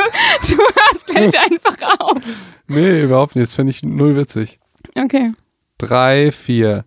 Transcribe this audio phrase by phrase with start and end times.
[0.48, 2.22] du hörst gleich einfach auf.
[2.68, 3.48] Nee, überhaupt nicht.
[3.48, 4.58] Das finde ich null witzig.
[4.96, 5.32] Okay.
[5.78, 6.84] Drei, vier.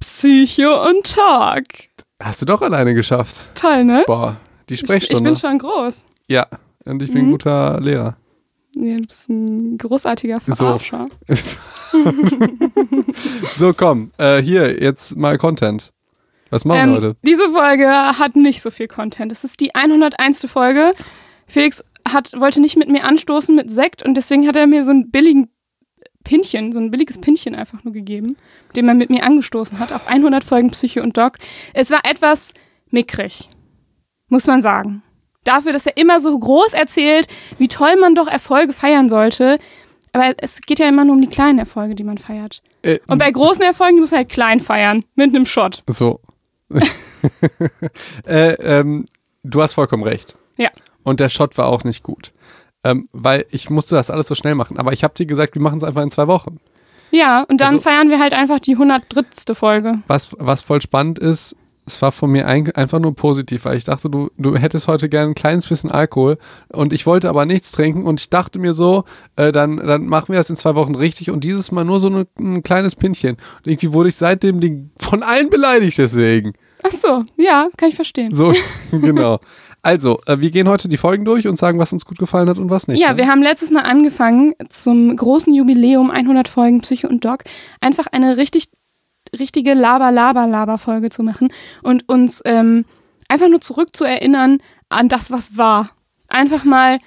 [0.00, 1.64] Psycho und Talk.
[2.22, 3.50] Hast du doch alleine geschafft.
[3.54, 4.04] Toll, ne?
[4.06, 4.36] Boah,
[4.68, 5.24] die Ich, ich Sprechstunde.
[5.30, 6.04] bin schon groß.
[6.28, 6.46] ja,
[6.84, 7.30] und ich bin ein Mhm.
[7.32, 8.16] guter Lehrer.
[8.74, 10.54] Nee, du bist ein großartiger So.
[10.54, 11.04] Verarscher.
[13.56, 15.92] So, komm, äh, hier, jetzt mal Content.
[16.50, 17.16] Was machen wir Ähm, heute?
[17.22, 19.32] diese Folge hat nicht so viel Content.
[19.32, 20.46] Es ist die 101.
[20.50, 20.92] Folge.
[21.46, 24.90] Felix hat, wollte nicht mit mir anstoßen mit Sekt und deswegen hat er mir so
[24.90, 25.48] einen billigen
[26.24, 28.36] Pinchen, so ein billiges Pinchen einfach nur gegeben,
[28.76, 31.38] dem er mit mir angestoßen hat auf 100 Folgen Psyche und Doc.
[31.74, 32.52] Es war etwas
[32.90, 33.48] mickrig,
[34.28, 35.02] muss man sagen.
[35.44, 37.26] Dafür, dass er immer so groß erzählt,
[37.58, 39.56] wie toll man doch Erfolge feiern sollte.
[40.12, 42.62] Aber es geht ja immer nur um die kleinen Erfolge, die man feiert.
[42.82, 45.02] Äh, Und bei großen Erfolgen, die muss man halt klein feiern.
[45.16, 45.82] Mit einem Shot.
[45.88, 46.20] so.
[48.26, 49.06] äh, ähm,
[49.42, 50.36] du hast vollkommen recht.
[50.56, 50.70] Ja.
[51.04, 52.32] Und der Shot war auch nicht gut.
[52.84, 54.78] Ähm, weil ich musste das alles so schnell machen.
[54.78, 56.58] Aber ich habe dir gesagt, wir machen es einfach in zwei Wochen.
[57.10, 59.54] Ja, und dann Also- feiern wir halt einfach die 103.
[59.54, 59.96] Folge.
[60.08, 63.82] Was, was voll spannend ist, es war von mir ein, einfach nur positiv, weil ich
[63.84, 66.38] dachte, du, du hättest heute gerne ein kleines bisschen Alkohol
[66.72, 69.02] und ich wollte aber nichts trinken und ich dachte mir so,
[69.34, 72.06] äh, dann, dann machen wir das in zwei Wochen richtig und dieses Mal nur so
[72.06, 73.34] eine, ein kleines Pinchen.
[73.34, 76.52] Und irgendwie wurde ich seitdem von allen beleidigt deswegen.
[76.84, 78.32] Ach so, ja, kann ich verstehen.
[78.32, 78.52] So,
[78.92, 79.40] genau.
[79.82, 82.58] Also, äh, wir gehen heute die Folgen durch und sagen, was uns gut gefallen hat
[82.58, 83.00] und was nicht.
[83.00, 83.16] Ja, ne?
[83.18, 87.42] wir haben letztes Mal angefangen, zum großen Jubiläum 100 Folgen Psycho und Doc,
[87.80, 88.68] einfach eine richtig,
[89.36, 92.84] richtige Laber-Laber-Laber-Folge zu machen und uns ähm,
[93.28, 94.58] einfach nur zurückzuerinnern
[94.88, 95.90] an das, was war.
[96.28, 96.98] Einfach mal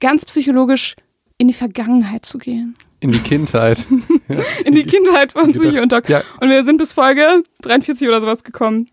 [0.00, 0.96] ganz psychologisch
[1.38, 2.74] in die Vergangenheit zu gehen.
[3.00, 3.86] In die Kindheit.
[4.28, 4.38] ja.
[4.64, 5.52] In die Kindheit von.
[5.52, 6.08] Psycho und Doc.
[6.08, 6.22] Ja.
[6.40, 8.86] Und wir sind bis Folge 43 oder sowas gekommen.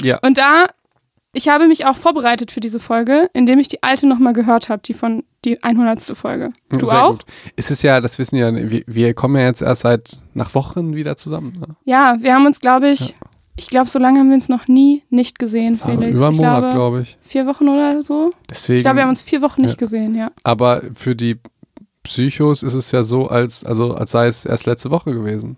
[0.00, 0.18] ja.
[0.22, 0.68] Und da,
[1.32, 4.82] ich habe mich auch vorbereitet für diese Folge, indem ich die alte nochmal gehört habe,
[4.84, 6.16] die von die 100.
[6.16, 6.50] Folge.
[6.68, 7.10] Du Sehr auch?
[7.12, 7.24] Gut.
[7.56, 10.94] Es ist ja, das wissen ja, wir, wir kommen ja jetzt erst seit nach Wochen
[10.94, 11.54] wieder zusammen.
[11.58, 11.74] Ne?
[11.84, 13.14] Ja, wir haben uns, glaube ich,
[13.56, 16.14] ich glaube, so lange haben wir uns noch nie nicht gesehen, Aber Felix.
[16.16, 17.18] über einen Monat, glaube, glaube ich.
[17.20, 18.30] vier Wochen oder so.
[18.48, 19.76] Deswegen, Ich glaube, wir haben uns vier Wochen nicht Ja.
[19.78, 20.30] gesehen, ja.
[20.44, 21.38] aber für die
[22.02, 25.56] Psychos ist es ja so, als, also, als sei es erst letzte Woche gewesen.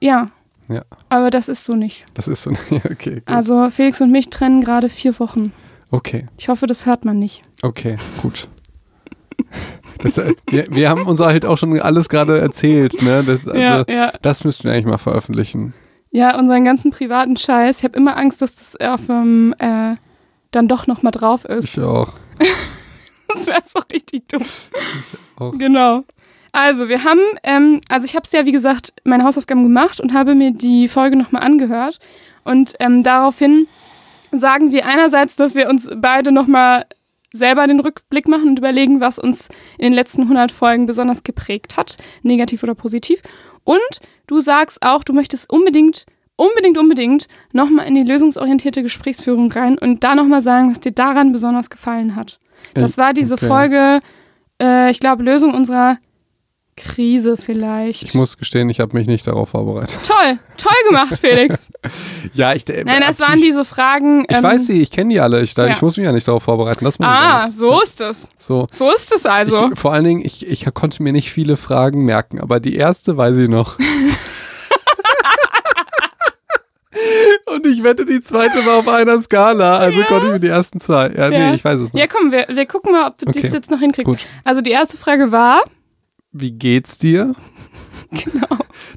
[0.00, 0.26] Ja.
[0.70, 0.82] Ja.
[1.08, 2.04] Aber das ist so nicht.
[2.14, 3.22] Das ist so, ja, okay, gut.
[3.28, 5.52] Also Felix und mich trennen gerade vier Wochen.
[5.90, 7.42] Okay, Ich hoffe, das hört man nicht.
[7.62, 8.48] okay, gut.
[10.02, 13.22] Das, äh, wir, wir haben uns halt auch schon alles gerade erzählt, ne?
[13.26, 14.12] Das, also, ja, ja.
[14.22, 15.74] das müssten wir eigentlich mal veröffentlichen.
[16.10, 17.78] Ja, unseren ganzen privaten Scheiß.
[17.78, 19.96] Ich habe immer Angst, dass das auf dem, äh,
[20.52, 21.76] dann doch nochmal drauf ist.
[21.76, 22.12] Ich auch.
[23.32, 24.42] Das wäre so richtig dumm.
[25.36, 25.52] auch.
[25.52, 26.02] Genau.
[26.52, 30.12] Also, wir haben, ähm, also ich habe es ja, wie gesagt, meine Hausaufgaben gemacht und
[30.12, 31.98] habe mir die Folge nochmal angehört.
[32.44, 33.66] Und ähm, daraufhin
[34.32, 36.86] sagen wir einerseits, dass wir uns beide nochmal
[37.32, 41.76] selber den Rückblick machen und überlegen, was uns in den letzten 100 Folgen besonders geprägt
[41.76, 43.22] hat, negativ oder positiv.
[43.64, 46.06] Und du sagst auch, du möchtest unbedingt,
[46.36, 51.30] unbedingt, unbedingt nochmal in die lösungsorientierte Gesprächsführung rein und da nochmal sagen, was dir daran
[51.32, 52.40] besonders gefallen hat.
[52.74, 53.46] Das war diese Okay.
[53.46, 54.00] Folge,
[54.60, 55.98] äh, ich glaube, Lösung unserer
[56.80, 58.02] Krise vielleicht.
[58.02, 59.98] Ich muss gestehen, ich habe mich nicht darauf vorbereitet.
[60.06, 61.68] toll, toll gemacht, Felix.
[62.34, 62.68] Ja, ich.
[62.68, 64.24] äh, Nein, das waren diese Fragen.
[64.28, 65.40] Ich ähm, weiß sie, ich kenne die alle.
[65.42, 65.72] Ich, da, ja.
[65.72, 66.84] ich muss mich ja nicht darauf vorbereiten.
[66.84, 67.56] Das Ah, nicht.
[67.56, 68.28] so ist es.
[68.38, 68.66] So.
[68.70, 69.70] So ist es also.
[69.72, 73.16] Ich, vor allen Dingen, ich, ich konnte mir nicht viele Fragen merken, aber die erste
[73.16, 73.78] weiß ich noch.
[77.46, 80.06] Und ich wette, die zweite war auf einer Skala, also Ja.
[80.06, 81.08] konnte ich mir die ersten zwei.
[81.10, 81.50] Ja, Ja.
[81.50, 82.00] nee, ich weiß es noch.
[82.00, 83.40] Ja, komm, wir, wir gucken mal, ob du Okay.
[83.40, 84.06] dies jetzt noch hinkriegst.
[84.06, 84.26] Gut.
[84.44, 85.62] Also die erste Frage war,
[86.32, 87.34] Wie geht's dir?
[88.10, 88.46] genau.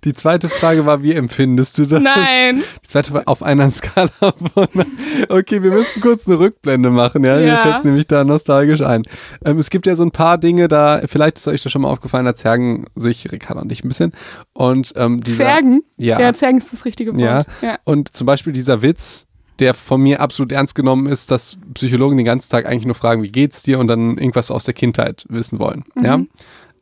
[0.03, 2.01] Die zweite Frage war, wie empfindest du das?
[2.01, 2.61] Nein.
[2.83, 4.67] Die zweite war auf einer Skala von.
[5.29, 7.35] Okay, wir müssen kurz eine Rückblende machen, ja.
[7.37, 7.57] Mir Ja.
[7.61, 9.03] fällt nämlich da nostalgisch ein.
[9.45, 11.89] Ähm, es gibt ja so ein paar Dinge da, vielleicht ist euch das schon mal
[11.89, 14.11] aufgefallen, da zergen sich Ricardo und ich ein bisschen.
[14.53, 15.81] Und ähm, dieser, Zergen?
[15.97, 16.19] Ja.
[16.19, 17.45] Ja, Zergen ist das richtige Wort.
[17.61, 17.77] Ja.
[17.85, 19.27] Und zum Beispiel dieser Witz,
[19.59, 23.23] der von mir absolut ernst genommen ist, dass Psychologen den ganzen Tag eigentlich nur fragen,
[23.23, 25.85] wie geht's dir und dann irgendwas aus der Kindheit wissen wollen.
[26.01, 26.19] Ja.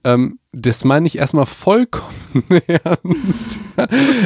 [0.03, 2.09] Ähm, das meine ich erstmal vollkommen
[2.68, 3.59] ernst.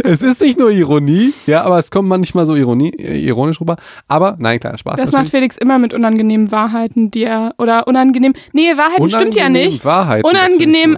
[0.04, 3.76] es ist nicht nur Ironie, ja, aber es kommt manchmal so Ironie, äh, ironisch rüber.
[4.08, 5.00] Aber nein, kleiner Spaß.
[5.00, 9.44] Das macht Felix immer mit unangenehmen Wahrheiten, die er, oder unangenehm, nee, Wahrheiten stimmt ja
[9.48, 9.86] Unangenehm nicht.
[9.86, 10.98] Wahrheiten, Unangenehm.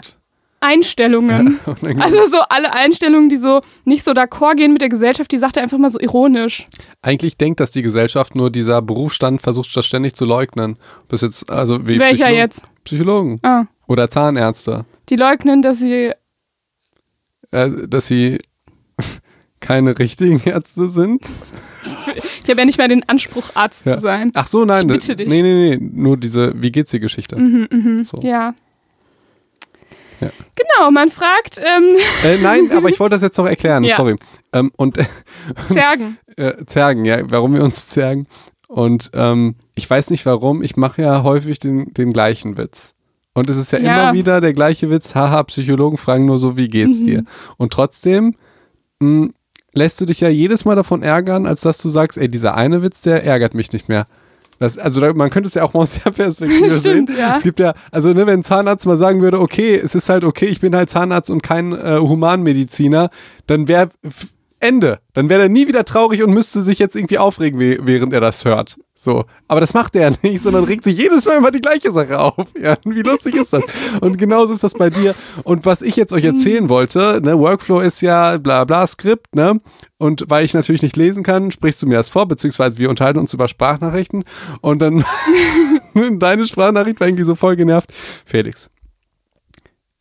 [0.59, 1.59] Einstellungen.
[1.65, 2.01] Unangenehm.
[2.01, 5.55] Also so alle Einstellungen, die so nicht so d'accord gehen mit der Gesellschaft, die sagt
[5.57, 6.65] er einfach mal so ironisch.
[7.03, 10.77] Eigentlich denkt das die Gesellschaft, nur dieser Berufsstand versucht das ständig zu leugnen.
[11.09, 12.63] Bis jetzt, also wie Welcher Psychologen- jetzt?
[12.85, 14.85] Psychologen Ah, oder Zahnärzte.
[15.09, 16.11] die leugnen, dass sie,
[17.51, 18.39] äh, dass sie
[19.59, 21.25] keine richtigen Ärzte sind.
[22.43, 23.95] ich habe ja nicht mal den Anspruch, Arzt Ja.
[23.95, 24.31] zu sein.
[24.33, 24.81] Ach so, nein.
[24.81, 25.27] Ich bitte dich.
[25.29, 25.89] Nee, nee, nee.
[25.93, 27.35] Nur diese Wie geht's dir Geschichte.
[27.37, 28.03] Mhm, mhm.
[28.03, 28.17] So.
[28.21, 28.53] Ja.
[30.19, 30.29] Ja.
[30.55, 33.83] Genau, man fragt ähm, Äh, nein, aber ich wollte das jetzt noch erklären.
[33.87, 33.95] Ja.
[33.97, 34.15] Sorry.
[34.51, 34.97] Ähm, und
[35.67, 36.17] Zergen.
[36.37, 38.25] äh, Zergen, ja, warum wir uns zergen.
[38.67, 42.95] Und ähm, ich weiß nicht warum, ich mache ja häufig den, den gleichen Witz.
[43.37, 44.03] Und es ist ja, Ja.
[44.09, 47.05] immer wieder der gleiche Witz, haha, Psychologen fragen nur so, wie geht's Mhm.
[47.05, 47.23] dir?
[47.57, 48.33] Und trotzdem
[48.99, 49.27] mh,
[49.73, 52.81] lässt du dich ja jedes Mal davon ärgern, als dass du sagst, ey, dieser eine
[52.81, 54.07] Witz, der ärgert mich nicht mehr.
[54.57, 57.17] Das, also da, man könnte es ja auch mal aus der Perspektive Stimmt, sehen.
[57.19, 57.35] ja.
[57.35, 60.23] Es gibt ja, also ne, wenn ein Zahnarzt mal sagen würde, okay, es ist halt
[60.23, 63.11] okay, ich bin halt Zahnarzt und kein äh, Humanmediziner,
[63.45, 63.91] dann wäre
[64.59, 64.97] Ende.
[65.13, 68.45] Dann wäre er nie wieder traurig und müsste sich jetzt irgendwie aufregen, während er das
[68.45, 68.77] hört.
[68.99, 69.25] So.
[69.47, 72.19] Aber das macht er ja nicht, sondern regt sich jedes Mal immer die gleiche Sache
[72.19, 72.47] auf.
[72.59, 73.61] Ja, wie lustig ist das?
[74.01, 75.13] Und genauso ist das bei dir.
[75.43, 79.61] Und was ich jetzt euch erzählen wollte, ne, Workflow ist ja bla bla Skript, ne?
[79.99, 83.19] Und weil ich natürlich nicht lesen kann, sprichst du mir das vor, beziehungsweise wir unterhalten
[83.19, 84.23] uns über Sprachnachrichten.
[84.61, 85.05] Und dann
[86.19, 87.93] deine Sprachnachricht war irgendwie so voll genervt.
[88.25, 88.69] Felix.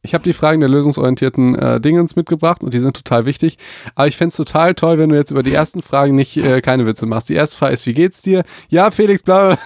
[0.06, 3.58] Ich habe die Fragen der lösungsorientierten äh, Dingens mitgebracht und die sind total wichtig.
[3.97, 6.87] Aber ich fänd's total toll, wenn du jetzt über die ersten Fragen nicht äh, keine
[6.87, 7.29] Witze machst.
[7.29, 8.44] Die erste Frage ist, wie geht's dir?
[8.69, 9.58] Ja, Felix, bla.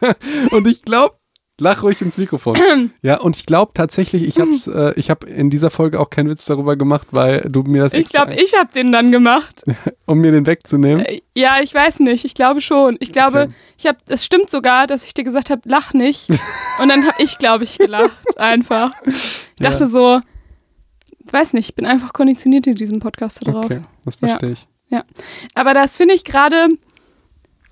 [0.52, 1.16] und ich glaube,
[1.60, 2.56] lach ruhig ins Mikrofon.
[3.02, 6.28] ja, und ich glaube tatsächlich, ich hab's, äh, ich habe in dieser Folge auch keinen
[6.28, 9.62] Witz darüber gemacht, weil du mir das Ich glaube, ich habe den dann gemacht.
[10.06, 11.04] um mir den wegzunehmen.
[11.04, 12.24] Äh, Ja, ich weiß nicht.
[12.24, 12.96] Ich glaube schon.
[13.00, 13.54] Ich glaube, Okay.
[13.78, 13.98] ich habe.
[14.08, 16.30] Es stimmt sogar, dass ich dir gesagt habe, lach nicht.
[16.80, 18.10] Und dann habe ich, glaube ich, gelacht.
[18.38, 18.92] Einfach.
[19.04, 20.20] Ich dachte so,
[21.30, 23.64] weiß nicht, ich bin einfach konditioniert in diesem Podcast drauf.
[23.66, 24.66] Okay, das verstehe ich.
[25.54, 26.66] Aber das finde ich gerade,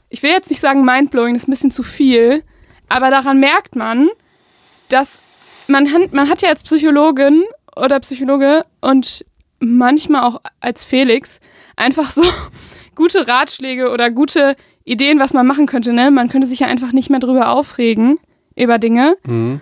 [0.09, 2.45] ich will jetzt nicht sagen mindblowing, das ist ein bisschen zu viel,
[2.89, 4.09] aber daran merkt man,
[4.89, 5.21] dass
[5.67, 7.45] man, han- man hat ja als Psychologin
[7.77, 9.25] oder Psychologe und
[9.61, 11.41] manchmal auch als Felix
[11.77, 12.23] einfach so
[12.95, 14.55] gute Ratschläge oder gute
[14.85, 15.93] Ideen, was man machen könnte.
[15.93, 16.11] Ne?
[16.11, 18.19] Man könnte sich ja einfach nicht mehr drüber aufregen,
[18.57, 19.17] über Dinge.
[19.25, 19.61] Mhm.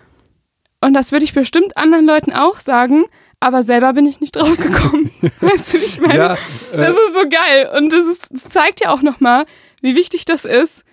[0.80, 3.04] Und das würde ich bestimmt anderen Leuten auch sagen,
[3.40, 5.10] aber selber bin ich nicht drauf gekommen.
[5.40, 6.14] weißt du, wie ich meine?
[6.16, 7.70] Ja, äh, Das ist so geil.
[7.76, 9.44] Und das, ist, das zeigt ja auch nochmal,
[9.82, 10.84] wie wichtig das ist,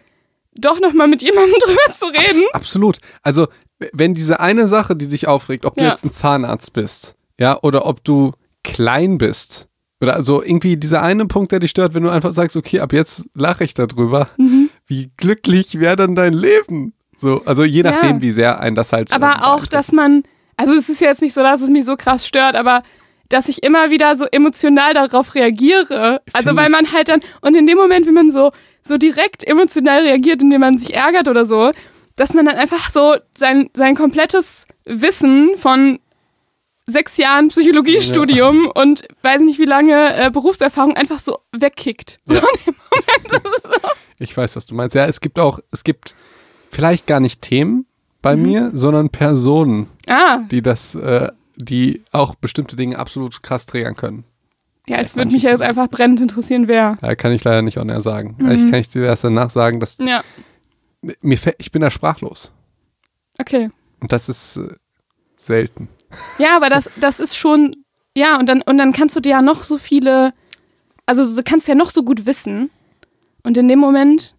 [0.55, 2.43] doch nochmal mit jemandem drüber zu reden.
[2.51, 2.97] Abs absolut.
[3.21, 3.47] Also,
[3.91, 5.89] wenn diese eine Sache, die dich aufregt, ob du Ja.
[5.91, 8.31] jetzt ein Zahnarzt bist, ja, oder ob du
[8.63, 9.67] klein bist,
[10.01, 12.93] oder also irgendwie dieser eine Punkt, der dich stört, wenn du einfach sagst, okay, ab
[12.93, 14.69] jetzt lache ich darüber, Mhm.
[14.85, 16.93] wie glücklich wäre dann dein Leben?
[17.15, 17.91] So, also je Ja.
[17.91, 19.13] nachdem, wie sehr ein das halt.
[19.13, 19.73] Aber auch, beeinflusst.
[19.73, 20.23] dass man,
[20.57, 22.81] also es ist ja jetzt nicht so, dass es mich so krass stört, aber
[23.29, 26.21] dass ich immer wieder so emotional darauf reagiere.
[26.33, 28.51] Also weil man halt dann, und in dem Moment, wenn man so,
[28.83, 31.71] so direkt emotional reagiert, indem man sich ärgert oder so,
[32.15, 35.99] dass man dann einfach so sein, sein komplettes Wissen von
[36.85, 42.17] sechs Jahren Psychologiestudium und weiß nicht wie lange äh, Berufserfahrung einfach so wegkickt.
[42.25, 43.43] So in dem Moment.
[43.43, 43.89] Das ist so.
[44.19, 44.93] Ich weiß, was du meinst.
[44.95, 46.15] Ja, es gibt auch, es gibt
[46.69, 47.85] vielleicht gar nicht Themen
[48.21, 48.41] bei Mhm.
[48.43, 54.23] mir, sondern Personen, Ah, die das, äh, die auch bestimmte Dinge absolut krass triggern können.
[54.87, 56.97] Ja, es würde mich ja jetzt einfach brennend interessieren, wer.
[57.01, 58.35] Da kann ich leider nicht on air sagen.
[58.37, 58.51] Mhm.
[58.51, 60.23] Ich kann ich dir erst danach sagen, dass Ja,
[61.21, 62.51] mir ich bin da sprachlos.
[63.39, 63.69] okay.
[64.01, 64.67] Und das ist äh,
[65.37, 65.87] selten.
[66.37, 67.73] Ja, aber das, das ist schon,
[68.15, 70.33] ja, und dann, und dann kannst du dir ja noch so viele,
[71.05, 72.69] also du kannst ja noch so gut wissen.
[73.43, 74.35] Und in dem Moment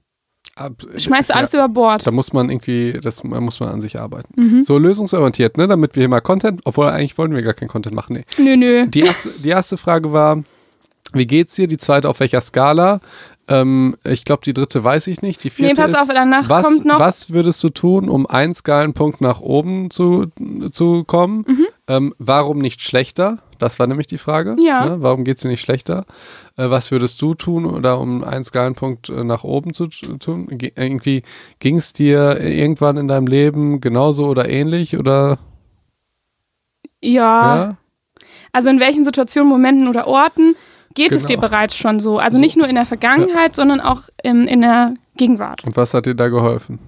[0.56, 2.06] Ab, schmeißt du alles ja, über Bord.
[2.06, 4.40] Da muss man irgendwie, das da muss man an sich arbeiten.
[4.40, 4.62] Mhm.
[4.62, 5.66] So lösungsorientiert, ne?
[5.66, 8.24] Damit wir hier mal Content, obwohl eigentlich wollten wir gar keinen Content machen.
[8.38, 8.56] Nee.
[8.56, 8.86] Nö, nö.
[8.86, 10.44] Die erste, die erste Frage war,
[11.12, 11.66] wie geht's dir?
[11.66, 13.00] Die zweite, auf welcher Skala?
[13.48, 15.42] Ähm, ich glaube, die dritte weiß ich nicht.
[15.44, 16.98] Die Nee, vierte pass ist, auf, danach was, kommt noch.
[16.98, 20.26] was würdest du tun, um einen Skalenpunkt nach oben zu,
[20.70, 21.44] zu kommen?
[21.46, 21.66] Mhm.
[21.88, 23.38] Ähm, warum nicht schlechter?
[23.64, 24.54] Das war nämlich die Frage.
[24.58, 24.84] Ja.
[24.84, 24.96] Ne?
[25.00, 26.04] Warum geht es dir nicht schlechter?
[26.58, 30.48] Äh, was würdest du tun, oder um einen Skalenpunkt äh, nach oben zu tun?
[30.58, 31.22] Ge irgendwie
[31.60, 34.98] ging es dir irgendwann in deinem Leben genauso oder ähnlich?
[34.98, 35.38] Oder
[37.02, 37.76] Ja, ja?
[38.52, 40.56] also in welchen Situationen, Momenten oder Orten
[40.94, 41.48] geht es dir Genau.
[41.48, 42.18] bereits schon so?
[42.18, 42.40] Also So.
[42.42, 45.64] nicht nur in der Vergangenheit, sondern auch in, in der Gegenwart.
[45.64, 46.78] Und was hat dir da geholfen?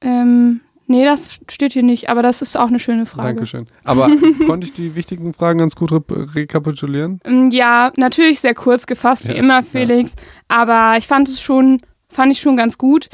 [0.00, 3.28] Ähm, nee, das steht hier nicht, aber das ist auch eine schöne Frage.
[3.34, 3.66] Dankeschön.
[3.84, 4.10] Aber
[4.46, 6.02] konnte ich die wichtigen Fragen ganz gut re
[6.34, 7.20] rekapitulieren?
[7.24, 10.14] Ähm, Ja, natürlich sehr kurz gefasst, wie Ja, immer, Felix.
[10.48, 11.78] Aber ich fand es schon,
[12.08, 13.08] fand ich schon ganz gut.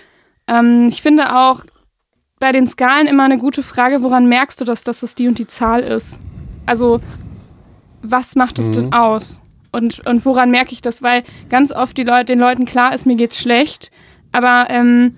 [0.48, 1.64] Ähm, ich finde auch
[2.38, 5.38] bei den Skalen immer eine gute Frage, woran merkst du das, dass es die und
[5.38, 6.20] die Zahl ist?
[6.66, 6.98] Also,
[8.02, 8.92] was macht es denn Mhm.
[8.92, 9.40] aus?
[9.72, 11.02] Und, und woran merke ich das?
[11.02, 13.90] Weil ganz oft die Leute, den Leuten klar ist, mir geht's schlecht,
[14.32, 15.16] aber ähm,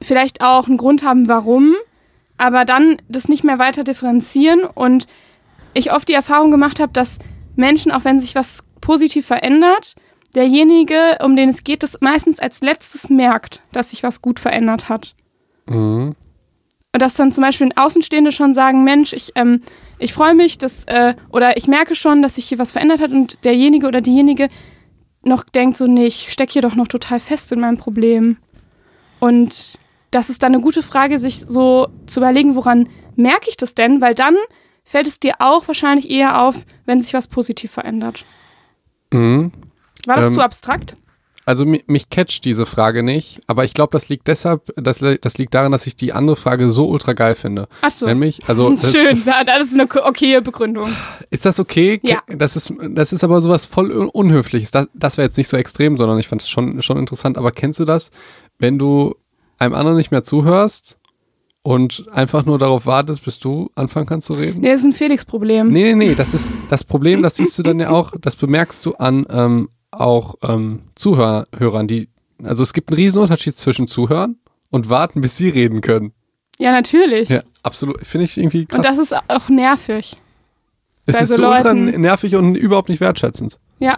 [0.00, 1.74] vielleicht auch einen Grund haben, warum,
[2.38, 5.06] aber dann das nicht mehr weiter differenzieren und
[5.74, 7.18] ich oft die Erfahrung gemacht habe, dass
[7.54, 9.94] Menschen, auch wenn sich was positiv verändert,
[10.34, 14.88] derjenige, um den es geht, das meistens als letztes merkt, dass sich was gut verändert
[14.88, 15.14] hat.
[15.66, 16.14] Mhm.
[16.92, 19.62] Und dass dann zum Beispiel Außenstehende schon sagen, Mensch, ich, ähm,
[19.98, 23.12] ich freue mich, dass, äh, oder ich merke schon, dass sich hier was verändert hat
[23.12, 24.48] und derjenige oder diejenige
[25.22, 28.36] noch denkt so, nee, ich stecke hier doch noch total fest in meinem Problem.
[29.18, 29.78] Und
[30.10, 34.00] das ist dann eine gute Frage, sich so zu überlegen, woran merke ich das denn?
[34.00, 34.36] Weil dann
[34.84, 38.24] fällt es dir auch wahrscheinlich eher auf, wenn sich was positiv verändert.
[39.12, 39.52] Mhm.
[40.06, 40.94] War das Ähm, zu abstrakt?
[41.44, 45.38] Also mi- mich catcht diese Frage nicht, aber ich glaube, das liegt deshalb, das, das
[45.38, 47.68] liegt daran, dass ich die andere Frage so ultra geil finde.
[47.82, 48.06] Ach so.
[48.06, 50.90] Nämlich, also das Schön, Ist, ja, das ist eine okaye Begründung.
[51.30, 52.00] ist das okay?
[52.02, 52.20] Ja.
[52.26, 54.72] Das ist, das ist aber sowas voll un- Unhöfliches.
[54.72, 57.38] Das, das wäre jetzt nicht so extrem, sondern ich fand es schon, schon interessant.
[57.38, 58.10] Aber kennst du das,
[58.58, 59.14] wenn du
[59.58, 60.98] einem anderen nicht mehr zuhörst
[61.62, 64.60] und einfach nur darauf wartest, bis du anfangen kannst zu reden?
[64.60, 65.68] Nee, das ist ein Felix-Problem.
[65.68, 68.84] Nee, nee, nee, das ist das Problem, das siehst du dann ja auch, das bemerkst
[68.86, 72.08] du an ähm, auch ähm, Zuhörern, die,
[72.42, 74.38] also es gibt einen riesen Unterschied zwischen Zuhören
[74.70, 76.12] und warten, bis sie reden können.
[76.58, 77.28] Ja, natürlich.
[77.28, 78.78] Ja, absolut, finde ich irgendwie krass.
[78.78, 80.16] Und das ist auch nervig.
[81.06, 83.58] es ist so so ultra nervig und überhaupt nicht wertschätzend.
[83.78, 83.96] Ja.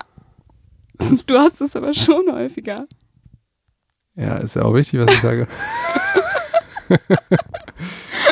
[1.27, 2.87] Du hast es aber schon häufiger.
[4.19, 5.47] Ja, ist ja auch wichtig, was ich sage.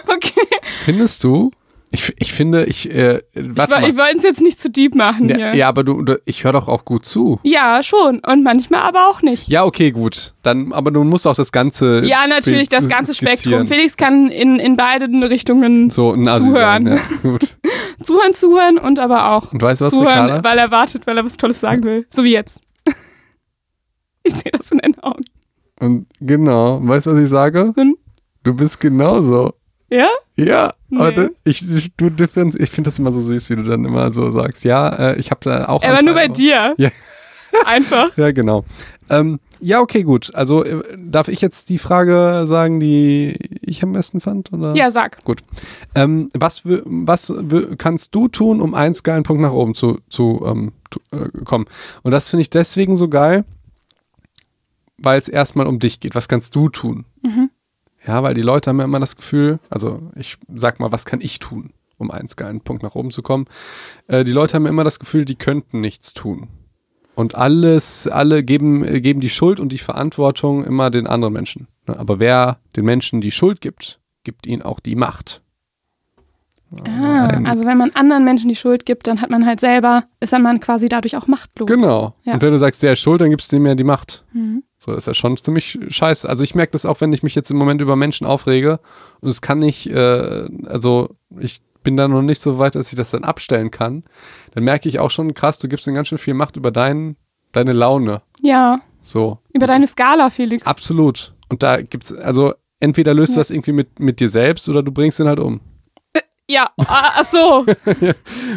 [0.08, 0.46] Okay.
[0.84, 1.50] Findest du?
[1.90, 3.90] Ich, ich finde, ich, äh, Ich, warte woll- mal.
[3.90, 5.54] ich wollte es jetzt nicht zu deep machen ja, hier.
[5.54, 7.38] ja, aber du, du ich höre doch auch gut zu.
[7.42, 8.18] Ja, schon.
[8.20, 9.48] Und manchmal aber auch nicht.
[9.48, 10.34] Ja, okay, gut.
[10.42, 12.04] Dann, aber du musst auch das ganze.
[12.04, 13.14] Ja, natürlich, das ganze.
[13.14, 13.66] Spektrum.
[13.66, 16.86] Felix kann in, in beiden Richtungen So ein Assi Zuhören.
[16.86, 17.56] Sein, ja, gut.
[18.02, 20.44] zuhören, zuhören und aber auch Und weißt du was, zuhören, Ricarda?
[20.44, 22.06] weil er wartet, weil er was Tolles sagen will.
[22.10, 22.60] So wie jetzt.
[24.24, 25.22] Ich sehe das in deinen Augen.
[25.80, 27.72] Und genau, weißt du, was ich sage?
[27.76, 27.96] Hm?
[28.42, 29.52] Du bist genauso.
[29.90, 30.08] Ja?
[30.36, 31.28] Ja, Nee.
[31.44, 34.30] ich, ich, du differenz, ich finde das immer so süß, wie du dann immer so
[34.30, 35.82] sagst, ja, äh, ich habe da auch.
[35.82, 36.74] Aber nur bei dir.
[36.78, 36.90] Ja.
[37.64, 38.16] Einfach.
[38.16, 38.64] Ja, genau.
[39.08, 40.34] Ähm, ja, okay, gut.
[40.34, 44.52] Also äh, darf ich jetzt die Frage sagen, die ich am besten fand?
[44.52, 44.74] Oder?
[44.74, 45.18] Ja, sag.
[45.94, 47.32] Ähm, was was
[47.78, 50.72] kannst du tun, um einen geilen Punkt nach oben zu, zu ähm,
[51.12, 51.66] äh, kommen?
[52.02, 53.44] Und das finde ich deswegen so geil,
[54.98, 56.14] weil es erstmal um dich geht.
[56.14, 57.04] Was kannst du tun?
[57.22, 57.50] Mhm.
[58.06, 61.20] Ja, weil die Leute haben ja immer das Gefühl, also ich sag mal, was kann
[61.20, 63.46] ich tun, um einen geilen Punkt nach oben zu kommen?
[64.06, 66.48] Äh, die Leute haben ja immer das Gefühl, die könnten nichts tun.
[67.16, 71.66] Und alles, alle geben, geben die Schuld und die Verantwortung immer den anderen Menschen.
[71.86, 71.98] Ne?
[71.98, 75.42] Aber wer den Menschen die Schuld gibt, gibt ihnen auch die Macht.
[76.84, 80.32] Ah, also wenn man anderen Menschen die Schuld gibt, dann hat man halt selber, ist
[80.32, 81.68] dann man quasi dadurch auch machtlos.
[81.68, 82.14] Genau.
[82.24, 82.34] Ja.
[82.34, 84.24] Und wenn du sagst, der ist schuld, dann gibst du ihm ja die Macht.
[84.32, 84.64] Mhm.
[84.86, 86.28] So, das ist ja schon ziemlich scheiße.
[86.28, 88.78] Also ich merke das auch, wenn ich mich jetzt im Moment über Menschen aufrege
[89.20, 92.96] und es kann nicht, äh, also ich bin da noch nicht so weit, dass ich
[92.96, 94.04] das dann abstellen kann,
[94.54, 97.16] dann merke ich auch schon, krass, du gibst ihm ganz schön viel Macht über dein,
[97.52, 98.22] deine Laune.
[98.42, 99.38] Ja, So.
[99.52, 100.64] über deine Skala, Felix.
[100.66, 101.34] Absolut.
[101.48, 103.40] Und da gibt's, also entweder löst du Ja.
[103.40, 105.60] das irgendwie mit, mit dir selbst oder du bringst ihn halt um.
[106.48, 107.66] Ja, ah, ach so.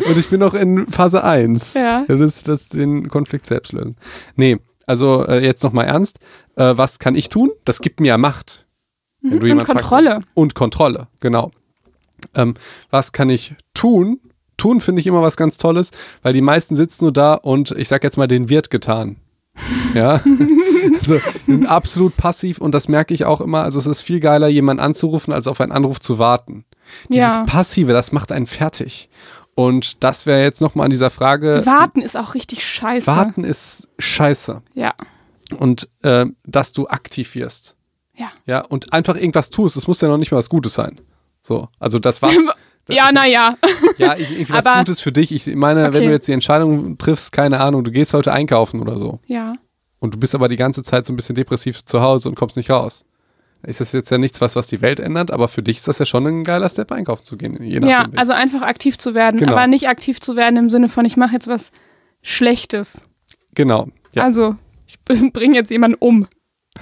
[0.07, 1.73] Und ich bin noch in Phase 1.
[1.73, 2.05] Ja.
[2.07, 3.95] Das, das den Konflikt selbst lösen.
[4.35, 4.59] Nee,
[4.89, 6.19] also äh, jetzt nochmal ernst.
[6.55, 7.51] Äh, was kann ich tun?
[7.65, 8.65] Das gibt mir ja Macht.
[9.21, 9.41] Wenn du Mhm.
[9.41, 10.21] Und jemand fragst- Kontrolle.
[10.33, 11.51] und Kontrolle, genau.
[12.35, 12.55] Ähm,
[12.89, 14.19] was kann ich tun?
[14.57, 15.91] Tun finde ich immer was ganz Tolles,
[16.21, 19.15] weil die meisten sitzen nur da und ich sag jetzt mal, den wird getan.
[19.95, 20.21] Ja,
[20.99, 21.17] also,
[21.47, 23.63] die sind absolut passiv und das merke ich auch immer.
[23.63, 26.63] Also es ist viel geiler, jemanden anzurufen, als auf einen Anruf zu warten.
[27.09, 27.43] Dieses Ja.
[27.45, 29.09] Passive, das macht einen fertig.
[29.59, 31.65] Und das wäre jetzt nochmal an dieser Frage.
[31.65, 33.07] Warten ist auch richtig scheiße.
[33.07, 34.61] Warten ist scheiße.
[34.73, 34.93] Ja,
[35.57, 37.75] Und äh, dass du aktiv wirst.
[38.15, 38.29] ja.
[38.45, 39.75] Ja, und einfach irgendwas tust.
[39.75, 41.01] Es muss ja noch nicht mal was Gutes sein.
[41.41, 42.33] So, also das was.
[42.91, 43.55] Ja, naja.
[43.99, 45.31] Ja, irgendwie was Aber- Gutes für dich.
[45.31, 46.05] Ich meine, wenn Okay.
[46.07, 49.53] du jetzt die Entscheidung triffst, keine Ahnung, du gehst heute einkaufen oder so Ja.
[49.99, 52.57] und du bist aber die ganze Zeit so ein bisschen depressiv zu Hause und kommst
[52.57, 53.05] nicht raus.
[53.63, 55.99] Ist das jetzt ja nichts, was, was die Welt ändert, aber für dich ist das
[55.99, 57.61] ja schon ein geiler Step, einkaufen zu gehen.
[57.61, 58.17] Ja, nachdem.
[58.17, 59.51] also einfach aktiv zu werden, Genau.
[59.51, 61.71] aber nicht aktiv zu werden im Sinne von, ich mache jetzt was
[62.21, 63.03] Schlechtes.
[63.53, 63.87] genau.
[64.13, 64.23] Ja.
[64.23, 64.55] Also,
[64.87, 64.99] ich
[65.33, 66.27] bringe jetzt jemanden um.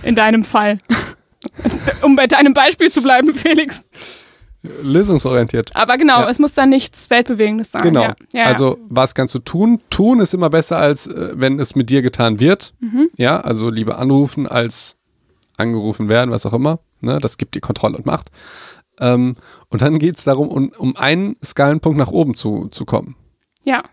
[0.04, 0.78] In deinem Fall.
[2.04, 3.88] um bei deinem Beispiel zu bleiben, Felix.
[4.84, 5.76] Lösungsorientiert.
[5.76, 6.30] Aber genau, Ja.
[6.30, 7.82] es muss dann nichts Weltbewegendes sein.
[7.84, 8.02] Genau.
[8.04, 8.16] Ja.
[8.34, 9.82] Ja, also, was kannst du tun?
[9.90, 12.74] Tun ist immer besser, als äh, wenn es mit dir getan wird.
[12.80, 13.10] Mhm.
[13.16, 14.97] Ja, also lieber anrufen, als
[15.58, 16.80] angerufen werden, was auch immer.
[17.02, 17.20] Ne?
[17.20, 18.30] Das gibt dir Kontrolle und Macht.
[19.00, 19.36] Ähm,
[19.70, 23.16] und dann geht es darum, um, um einen Skalenpunkt nach oben zu, zu kommen.
[23.66, 23.84] ja.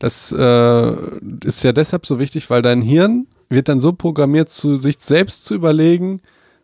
[0.00, 4.76] Das äh, ist ja deshalb so wichtig, weil dein Hirn wird dann so programmiert, zu
[4.76, 6.20] sich selbst zu überlegen,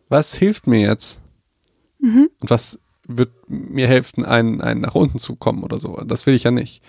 [0.09, 1.21] was hilft mir jetzt?
[2.39, 6.01] Und was wird mir helfen, einen, einen nach unten zu kommen oder so.
[6.05, 6.81] Das will ich ja nicht.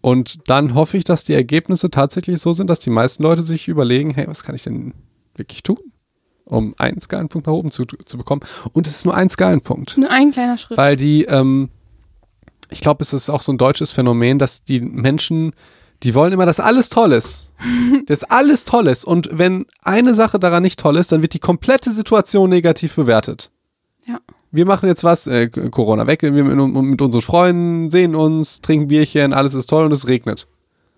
[0.00, 3.68] und dann hoffe ich, dass die Ergebnisse tatsächlich so sind, dass die meisten Leute sich
[3.68, 4.94] überlegen, hey, was kann ich denn
[5.34, 5.78] wirklich tun,
[6.50, 8.42] um einen Skalenpunkt nach oben zu, zu bekommen.
[8.72, 9.96] Und es ist nur ein Skalenpunkt.
[9.96, 10.76] Nur ein kleiner Schritt.
[10.76, 11.70] Weil die, ähm,
[12.70, 15.52] ich glaube, es ist auch so ein deutsches Phänomen, dass die Menschen,
[16.02, 17.52] die wollen immer, dass alles toll ist.
[18.06, 19.04] dass alles toll ist.
[19.04, 23.50] Und wenn eine Sache daran nicht toll ist, dann wird die komplette Situation negativ bewertet.
[24.06, 24.18] Ja.
[24.50, 28.88] Wir machen jetzt was, äh, Corona weg, wir mit, mit unseren Freunden sehen uns, trinken
[28.88, 30.48] Bierchen, alles ist toll und es regnet.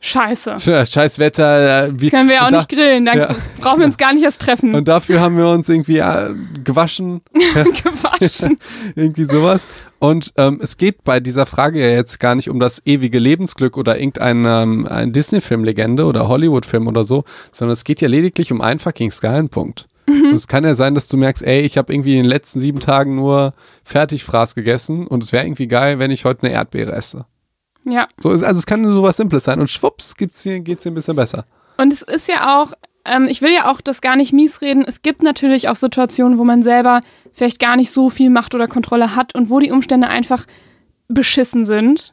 [0.04, 0.56] Scheiße.
[0.58, 1.86] Scheiß Wetter.
[1.86, 3.34] äh, Wie, Können wir ja auch da- nicht grillen, da Ja.
[3.60, 4.74] brauchen wir uns gar nicht erst treffen.
[4.74, 6.30] Und dafür haben wir uns irgendwie äh,
[6.64, 7.20] gewaschen,
[7.54, 8.58] Gewaschen.
[8.96, 9.68] irgendwie sowas.
[10.00, 13.76] Und ähm, es geht bei dieser Frage ja jetzt gar nicht um das ewige Lebensglück
[13.76, 18.60] oder irgendein ähm, ein Disney-Film-Legende oder Hollywood-Film oder so, sondern es geht ja lediglich um
[18.60, 19.86] einen fucking Skalenpunkt.
[20.08, 22.58] Und es kann ja sein, dass du merkst, ey, ich habe irgendwie in den letzten
[22.58, 23.54] sieben Tagen nur
[23.84, 27.24] Fertigfraß gegessen und es wäre irgendwie geil, wenn ich heute eine Erdbeere esse.
[27.84, 28.06] Ja.
[28.18, 31.16] So, also es kann nur sowas Simples sein und schwupps hier, geht's dir ein bisschen
[31.16, 31.44] besser.
[31.78, 32.72] Und es ist ja auch,
[33.04, 34.84] ähm, ich will ja auch das gar nicht mies reden.
[34.86, 37.00] Es gibt natürlich auch Situationen, wo man selber
[37.32, 40.46] vielleicht gar nicht so viel Macht oder Kontrolle hat und wo die Umstände einfach
[41.08, 42.12] beschissen sind.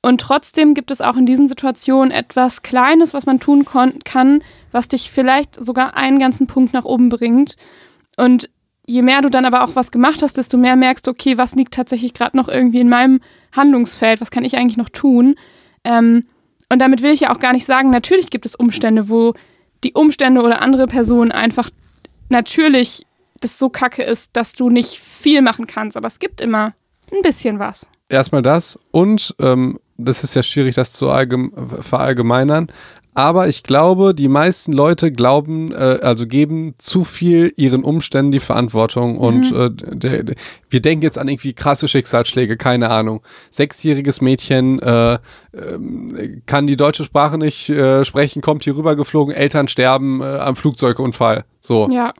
[0.00, 4.88] Und trotzdem gibt es auch in diesen Situationen etwas Kleines, was man tun kann, was
[4.88, 7.56] dich vielleicht sogar einen ganzen Punkt nach oben bringt.
[8.16, 8.50] Und
[8.86, 11.54] je mehr du dann aber auch was gemacht hast, desto mehr merkst du, okay, was
[11.54, 13.20] liegt tatsächlich gerade noch irgendwie in meinem
[13.52, 15.36] Handlungsfeld, was kann ich eigentlich noch tun?
[15.84, 16.24] Ähm,
[16.68, 19.34] und damit will ich ja auch gar nicht sagen, natürlich gibt es Umstände, wo
[19.84, 21.70] die Umstände oder andere Personen einfach
[22.30, 23.06] natürlich
[23.40, 25.96] das so kacke ist, dass du nicht viel machen kannst.
[25.96, 26.72] Aber es gibt immer
[27.12, 27.90] ein bisschen was.
[28.08, 32.68] Erstmal das und ähm, das ist ja schwierig, das zu allgem verallgemeinern.
[33.14, 38.40] Aber ich glaube, die meisten Leute glauben, äh, also geben zu viel ihren Umständen die
[38.40, 39.18] Verantwortung.
[39.18, 40.34] Und äh, der, der,
[40.68, 43.22] wir denken jetzt an irgendwie krasse Schicksalsschläge, keine Ahnung.
[43.50, 45.18] Sechsjähriges Mädchen äh,
[45.54, 50.24] ähm, kann die deutsche Sprache nicht äh, sprechen, kommt hier rüber geflogen, Eltern sterben äh,
[50.24, 51.44] am Flugzeugunfall.
[51.60, 51.88] So.
[51.90, 52.12] Ja.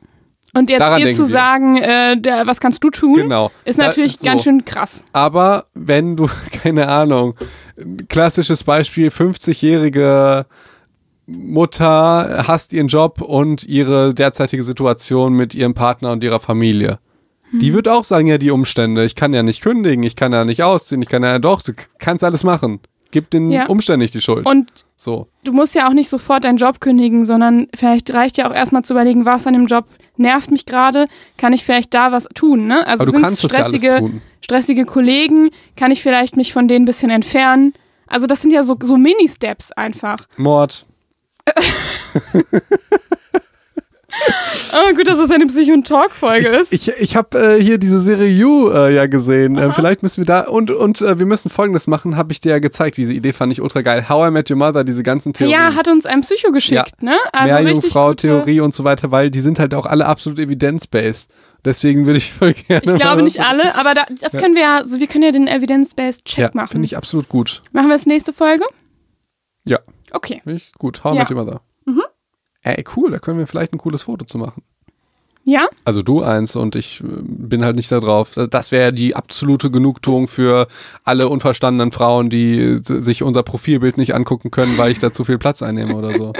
[0.53, 1.25] Und jetzt Daran ihr zu wir.
[1.25, 3.51] sagen, äh, der, was kannst du tun, Genau.
[3.65, 4.25] ist Da- natürlich so.
[4.25, 5.03] ganz schön krass.
[5.11, 6.29] Aber wenn du,
[6.63, 7.35] keine Ahnung,
[7.77, 10.45] ein klassisches Beispiel, 50-jährige
[11.27, 16.99] Mutter hasst ihren Job und ihre derzeitige Situation mit ihrem Partner und ihrer Familie.
[17.51, 20.43] Die wird auch sagen, ja, die Umstände, ich kann ja nicht kündigen, ich kann ja
[20.45, 22.79] nicht ausziehen, ich kann ja doch, du kannst alles machen.
[23.11, 23.67] Gib den Ja.
[23.67, 24.45] Umständen nicht die Schuld.
[24.45, 25.27] Und so.
[25.43, 28.83] du musst ja auch nicht sofort deinen Job kündigen, sondern vielleicht reicht ja auch erstmal
[28.83, 29.85] zu überlegen, was an dem Job
[30.17, 31.07] nervt mich gerade,
[31.37, 32.85] kann ich vielleicht da was tun, ne?
[32.85, 34.21] Also sind ja stressige, tun.
[34.41, 37.73] stressige Kollegen, kann ich vielleicht mich von denen ein bisschen entfernen?
[38.07, 40.17] Also das sind ja so, so Mini-Steps einfach.
[40.35, 40.85] Mord.
[44.73, 46.71] Oh, gut, dass das eine Psycho- und Talk-Folge ist.
[46.73, 49.57] Ich, ich habe äh, hier diese Serie You äh, ja gesehen.
[49.57, 52.15] Äh, vielleicht müssen wir da und und äh, wir müssen Folgendes machen.
[52.15, 52.97] Habe ich dir ja gezeigt.
[52.97, 54.07] Diese Idee fand ich ultra geil.
[54.07, 55.59] How I Met Your Mother, diese ganzen Theorien.
[55.59, 57.15] ja, hat uns ein Psycho geschickt, ne?
[57.33, 61.29] Also Meerjungfrau, gute, Theorie und so weiter, weil die sind halt auch alle absolut evidence-based.
[61.63, 62.83] Deswegen würde ich voll gerne.
[62.85, 65.47] Ich glaube nicht alle, aber da, das können wir ja, so wir können ja den
[65.47, 66.69] Evidence-Based-Check Ja, machen.
[66.69, 67.61] finde ich absolut gut.
[67.73, 68.63] Machen wir das nächste Folge?
[69.67, 69.79] Ja,
[70.15, 70.41] Okay.
[70.45, 71.03] ich gut.
[71.03, 71.21] How I Ja.
[71.21, 71.61] Met Your Mother.
[71.85, 72.01] Mhm.
[72.63, 74.63] Ey, cool, da können wir vielleicht ein cooles Foto zu machen.
[75.47, 75.67] Ja?
[75.83, 78.31] Also du eins und ich äh, bin halt nicht da drauf.
[78.49, 80.67] Das wäre die absolute Genugtuung für
[81.03, 85.23] alle unverstandenen Frauen, die äh, sich unser Profilbild nicht angucken können, weil ich da zu
[85.23, 86.33] viel Platz einnehme oder so.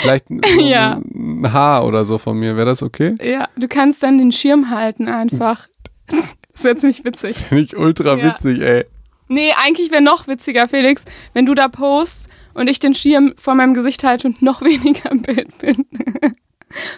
[0.00, 0.98] Vielleicht ein- so Ja.
[1.14, 2.56] ein Haar oder so von mir.
[2.56, 3.16] Wäre das okay?
[3.22, 5.66] Ja, du kannst dann den Schirm halten einfach.
[6.50, 7.36] Das wäre ziemlich witzig.
[7.36, 8.24] Finde ich ultra Ja.
[8.34, 8.84] witzig, ey.
[9.28, 13.54] Nee, eigentlich wäre noch witziger, Felix, wenn du da post und ich den Schirm vor
[13.54, 15.86] meinem Gesicht halte und noch weniger im Bild bin.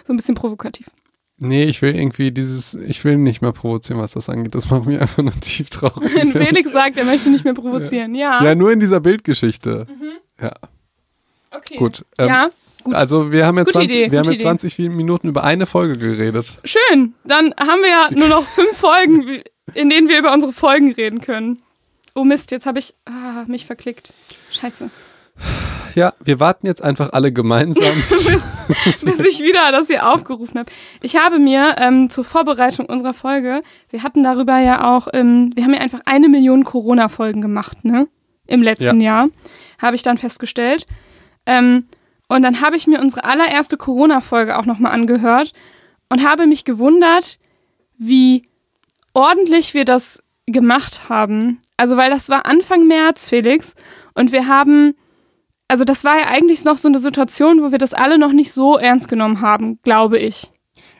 [0.05, 0.87] so ein bisschen provokativ.
[1.43, 4.53] Nee, ich will irgendwie dieses, ich will nicht mehr provozieren, was das angeht.
[4.53, 6.13] Das macht mich einfach nur tief traurig.
[6.13, 8.13] Wenn Felix sagt, er möchte nicht mehr provozieren.
[8.13, 8.43] Ja.
[8.43, 9.87] Ja, nur in dieser Bildgeschichte.
[10.39, 10.53] Ja,
[11.49, 11.77] okay.
[11.77, 12.05] gut.
[12.19, 12.49] Ähm, ja,
[12.83, 12.93] gut.
[12.93, 15.97] Also wir haben jetzt Gute 20, Idee, wir haben jetzt 20 Minuten über eine Folge
[15.97, 16.59] geredet.
[16.63, 17.15] Schön.
[17.25, 19.41] Dann haben wir ja nur noch fünf Folgen,
[19.73, 21.57] in denen wir über unsere Folgen reden können.
[22.15, 24.13] Oh Mist, jetzt habe ich ah, mich verklickt.
[24.49, 24.89] Scheiße.
[25.95, 28.03] Ja, wir warten jetzt einfach alle gemeinsam.
[28.09, 30.71] bis, bis ich wieder das hier aufgerufen habe.
[31.01, 35.63] Ich habe mir ähm, zur Vorbereitung unserer Folge, wir hatten darüber ja auch, ähm, wir
[35.63, 38.07] haben ja einfach eine Million Corona-Folgen gemacht, ne?
[38.47, 39.27] Im letzten Jahr,
[39.81, 40.85] habe ich dann festgestellt.
[41.45, 41.85] Ähm,
[42.27, 45.53] und dann habe ich mir unsere allererste Corona-Folge auch nochmal angehört
[46.09, 47.39] und habe mich gewundert,
[47.97, 48.43] wie
[49.13, 50.21] ordentlich wir das
[50.51, 51.59] gemacht haben.
[51.77, 53.75] Also, weil das war Anfang März, Felix,
[54.13, 54.93] und wir haben
[55.71, 58.51] also das war ja eigentlich noch so eine Situation, wo wir das alle noch nicht
[58.51, 60.51] so ernst genommen haben, glaube ich.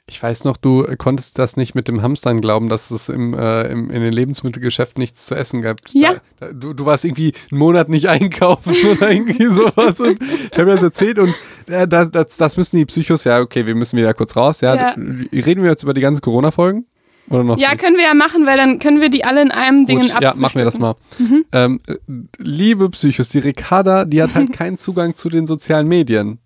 [0.08, 3.64] Ich weiß noch, du konntest das nicht mit dem Hamstern glauben, dass es im, äh,
[3.64, 5.78] im, in den Lebensmittelgeschäften nichts zu essen gab.
[5.90, 6.14] Ja.
[6.40, 10.00] Da, da, du, du warst irgendwie einen Monat nicht einkaufen oder irgendwie sowas.
[10.00, 11.36] Und ich habe mir das erzählt und
[11.68, 14.62] äh, das, das, das müssen die Psychos, ja, okay, wir müssen wieder kurz raus.
[14.62, 14.92] Ja, Ja.
[14.92, 16.86] Reden wir jetzt über die ganzen Corona-Folgen?
[17.32, 17.58] Oder noch?
[17.58, 20.13] Ja, können wir ja machen, weil dann können wir die alle in einem Ding Gut,
[20.22, 20.96] ja, machen wir das mal.
[21.17, 21.46] Mhm.
[21.52, 21.96] Ähm, äh,
[22.38, 26.39] liebe Psychos, die Ricarda, die hat halt keinen Zugang zu den sozialen Medien.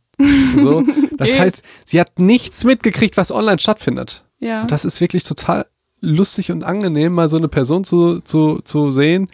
[0.58, 0.84] So,
[1.18, 4.24] das heißt, sie hat nichts mitgekriegt, was online stattfindet.
[4.40, 4.62] Ja.
[4.62, 5.66] Und das ist wirklich total
[6.02, 9.30] lustig und angenehm, mal so eine Person zu, zu, zu sehen,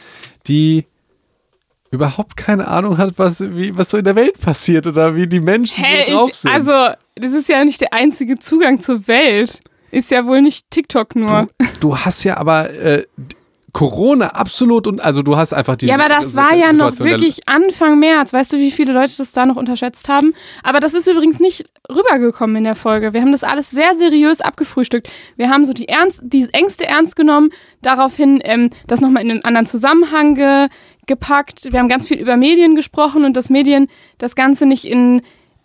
[0.47, 0.85] die
[1.91, 5.41] überhaupt keine Ahnung hat, was, wie, was so in der Welt passiert oder wie die
[5.41, 6.51] Menschen Hä, so drauf ich, sind.
[6.51, 6.71] also,
[7.15, 9.59] das ist ja nicht der einzige Zugang zur Welt.
[9.91, 11.47] Ist ja wohl nicht TikTok nur.
[11.79, 13.05] du hast ja aber äh,
[13.73, 17.47] Corona absolut und also du hast einfach die Ja, aber das war ja noch wirklich
[17.47, 18.33] Anfang März.
[18.33, 20.33] Weißt du, wie viele Leute das da noch unterschätzt haben?
[20.63, 23.13] Aber das ist übrigens nicht rübergekommen in der Folge.
[23.13, 25.09] Wir haben das alles sehr seriös abgefrühstückt.
[25.37, 27.51] Wir haben so die, Ernst, die Ängste ernst genommen,
[27.81, 30.67] daraufhin ähm, das nochmal in einen anderen Zusammenhang ge,
[31.07, 31.71] gepackt.
[31.71, 35.21] Wir haben ganz viel über Medien gesprochen und dass Medien das Ganze nicht in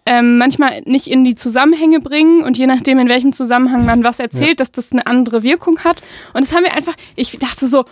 [0.07, 4.21] ähm, manchmal nicht in die Zusammenhänge bringen und je nachdem, in welchem Zusammenhang man was
[4.21, 6.03] erzählt, dass das eine andere Wirkung hat.
[6.33, 7.85] Und das haben wir einfach, ich dachte so,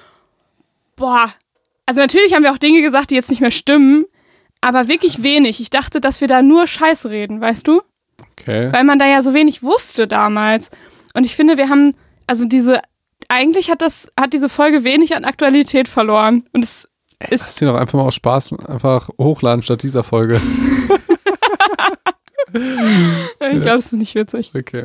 [0.96, 1.32] boah,
[1.86, 4.04] also natürlich haben wir auch Dinge gesagt, die jetzt nicht mehr stimmen,
[4.60, 5.60] aber wirklich wenig.
[5.60, 7.82] Ich dachte, dass wir da nur Scheiße reden, weißt du?
[8.32, 8.72] Okay.
[8.72, 10.70] Weil man da ja so wenig wusste damals.
[11.14, 11.94] Und ich finde, wir haben,
[12.26, 12.80] also diese,
[13.28, 16.48] eigentlich hat das, hat diese Folge wenig an Aktualität verloren.
[16.52, 16.88] Und es
[17.30, 20.40] Lass ist, dir doch einfach mal aus Spaß einfach hochladen statt dieser Folge.
[22.52, 24.52] ich glaube, das ist nicht witzig.
[24.56, 24.84] Okay.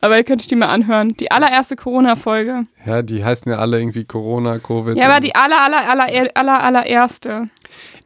[0.00, 1.14] Aber ihr könnt euch die mal anhören.
[1.20, 2.58] Die allererste Corona-Folge.
[2.84, 4.98] Ja, die heißen ja alle irgendwie Corona, Covid.
[4.98, 7.44] Ja, aber die aller, aller, aller, aller, allererste.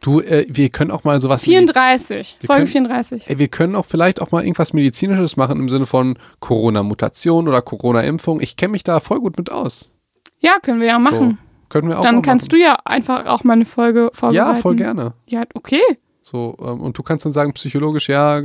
[0.03, 2.37] Du, äh, wir können auch mal sowas 34.
[2.41, 3.31] Wir Folge können- 34.
[3.31, 7.63] Ey, wir können auch vielleicht auch mal irgendwas Medizinisches machen im Sinne von Corona-Mutation oder
[7.63, 8.43] Corona-Impfung.
[8.43, 9.91] Ich kenne mich da voll gut mit aus.
[10.41, 11.39] Ja, können wir ja machen.
[11.63, 12.61] So, können wir auch Dann mal kannst machen.
[12.61, 14.55] du ja einfach auch mal eine Folge vorbereiten.
[14.55, 15.15] Ja, voll gerne.
[15.31, 15.81] Ja, okay.
[16.27, 18.41] So, ähm, und du kannst dann sagen, psychologisch, ja,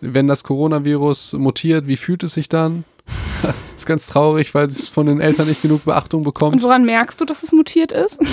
[0.00, 2.84] wenn das Coronavirus mutiert, wie fühlt es sich dann?
[3.42, 6.62] Das ist ganz traurig, weil es von den Eltern nicht genug Beachtung Und bekommt.
[6.62, 8.20] woran merkst du, dass es mutiert ist?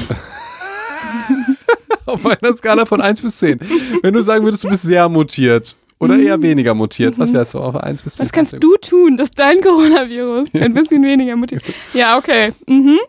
[2.06, 3.60] Auf einer Skala von 1 bis 10.
[4.04, 7.60] Wenn du sagen würdest, du bist sehr mutiert oder eher weniger mutiert, was wärst du
[7.60, 8.24] auf 1 bis 10?
[8.24, 8.26] Mhm.
[8.26, 11.64] Was kannst du tun, dass dein Coronavirus ein bisschen weniger mutiert?
[11.94, 12.54] Ja, okay.
[12.68, 13.00] Mhm.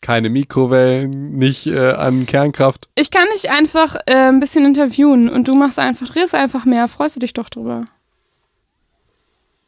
[0.00, 2.88] Keine Mikrowellen, nicht äh, an Kernkraft.
[2.94, 6.88] Ich kann dich einfach äh, ein bisschen interviewen und du machst einfach, drehst einfach mehr.
[6.88, 7.84] Freust du dich doch drüber?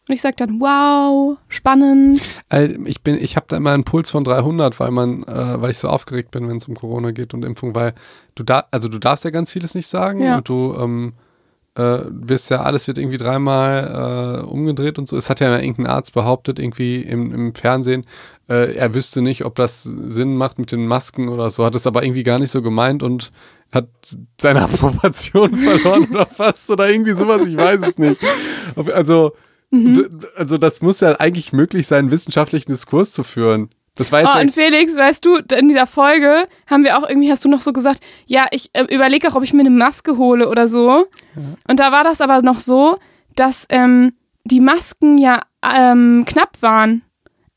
[0.09, 2.21] Und ich sag dann, wow, spannend.
[2.49, 5.71] Äh, Ich bin, ich habe da immer einen Puls von 300, weil man, äh, weil
[5.71, 7.95] ich so aufgeregt bin, wenn es um Corona geht und Impfung, weil
[8.35, 10.38] du da, also du darfst ja ganz vieles nicht sagen Ja.
[10.38, 11.12] und du ähm,
[11.77, 15.17] äh, wirst ja, alles wird irgendwie dreimal äh, umgedreht und so.
[15.17, 18.05] Es hat ja irgendein Arzt behauptet, irgendwie im, im Fernsehen,
[18.49, 21.87] äh, er wüsste nicht, ob das Sinn macht mit den Masken oder so, hat es
[21.87, 23.31] aber irgendwie gar nicht so gemeint und
[23.73, 23.89] hat
[24.41, 28.21] seine Approbation verloren oder fast oder irgendwie sowas, ich weiß es nicht.
[28.93, 29.33] Also,
[29.73, 30.23] Mhm.
[30.35, 33.71] also das muss ja eigentlich möglich sein, wissenschaftlichen Diskurs zu führen.
[34.01, 37.31] Das war jetzt Oh, und Felix, weißt du, in dieser Folge haben wir auch irgendwie,
[37.31, 40.17] hast du noch so gesagt, ja, ich äh, überlege auch, ob ich mir eine Maske
[40.17, 41.07] hole oder so.
[41.69, 42.97] Und da war das aber noch so,
[43.37, 47.03] dass ähm, die Masken ja ähm, knapp waren.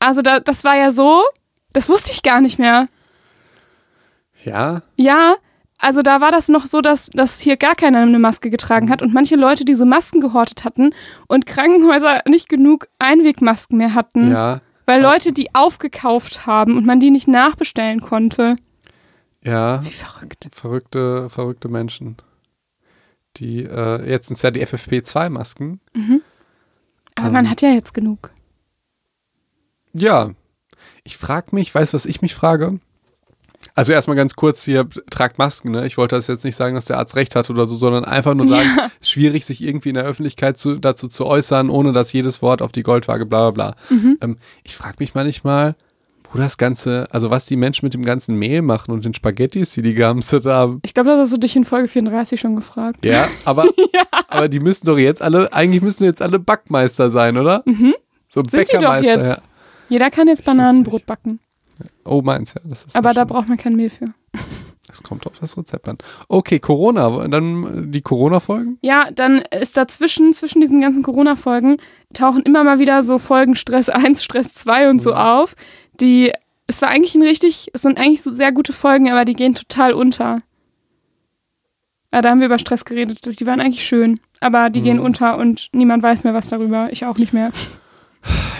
[0.00, 1.22] Also da, das war ja so,
[1.72, 2.84] das wusste ich gar nicht mehr.
[4.44, 5.36] ja, Ja,
[5.78, 9.00] also da war das noch so, dass, dass hier gar keiner eine Maske getragen hat
[9.00, 10.90] und manche Leute diese Masken gehortet hatten
[11.26, 17.00] und Krankenhäuser nicht genug Einwegmasken mehr hatten, ja, weil Leute die aufgekauft haben und man
[17.00, 18.56] die nicht nachbestellen konnte.
[19.42, 19.84] ja.
[19.84, 20.48] Wie verrückt.
[20.52, 22.16] Verrückte, verrückte Menschen.
[23.36, 25.80] Die, äh, jetzt sind es ja die FFP2-Masken.
[27.16, 27.32] Aber Ähm.
[27.32, 28.30] man hat ja jetzt genug.
[29.92, 30.30] Ja.
[31.02, 32.78] Ich frage mich, weißt du, was ich mich frage?
[33.76, 35.84] Also erstmal ganz kurz hier, tragt Masken, ne?
[35.86, 38.34] Ich wollte das jetzt nicht sagen, dass der Arzt recht hat oder so, sondern einfach
[38.34, 38.68] nur sagen,
[39.00, 42.40] es ist schwierig, sich irgendwie in der Öffentlichkeit zu, dazu zu äußern, ohne dass jedes
[42.40, 43.96] Wort auf die Goldwaage, bla bla bla.
[43.96, 44.18] Mhm.
[44.20, 45.74] Ähm, ich frage mich manchmal,
[46.32, 49.72] wo das Ganze, also was die Menschen mit dem ganzen Mehl machen und den Spaghettis,
[49.72, 50.78] die die gehamstert haben.
[50.84, 53.04] Ich glaube, das hast du dich in Folge 34 schon gefragt.
[53.04, 53.64] Ja, aber,
[54.28, 57.62] aber die müssen doch jetzt alle, eigentlich müssen jetzt alle Backmeister sein, oder?
[57.66, 57.94] So Mhm.
[58.32, 59.26] Sind sie doch Bäckermeister, jetzt.
[59.26, 59.38] ja.
[59.88, 61.40] Jeder kann jetzt Bananenbrot backen.
[62.04, 62.60] Oh, meins, ja.
[62.64, 64.12] Das ist Aber ja da braucht man kein Mehl für.
[64.86, 65.98] Das kommt auf das Rezept an.
[66.28, 67.26] Okay, Corona.
[67.28, 68.78] Dann die Corona-Folgen?
[68.82, 71.78] Ja, dann ist dazwischen, zwischen diesen ganzen Corona-Folgen,
[72.12, 75.16] tauchen immer mal wieder so Folgen Stress 1, Stress 2 und so Mhm.
[75.16, 75.54] auf.
[76.00, 76.32] Die,
[76.66, 79.54] es war eigentlich ein richtig, es sind eigentlich so sehr gute Folgen, aber die gehen
[79.54, 80.42] total unter.
[82.12, 83.40] Ja, da haben wir über Stress geredet.
[83.40, 85.04] Die waren eigentlich schön, aber die gehen Mhm.
[85.04, 86.88] unter und niemand weiß mehr was darüber.
[86.92, 87.50] Ich auch nicht mehr.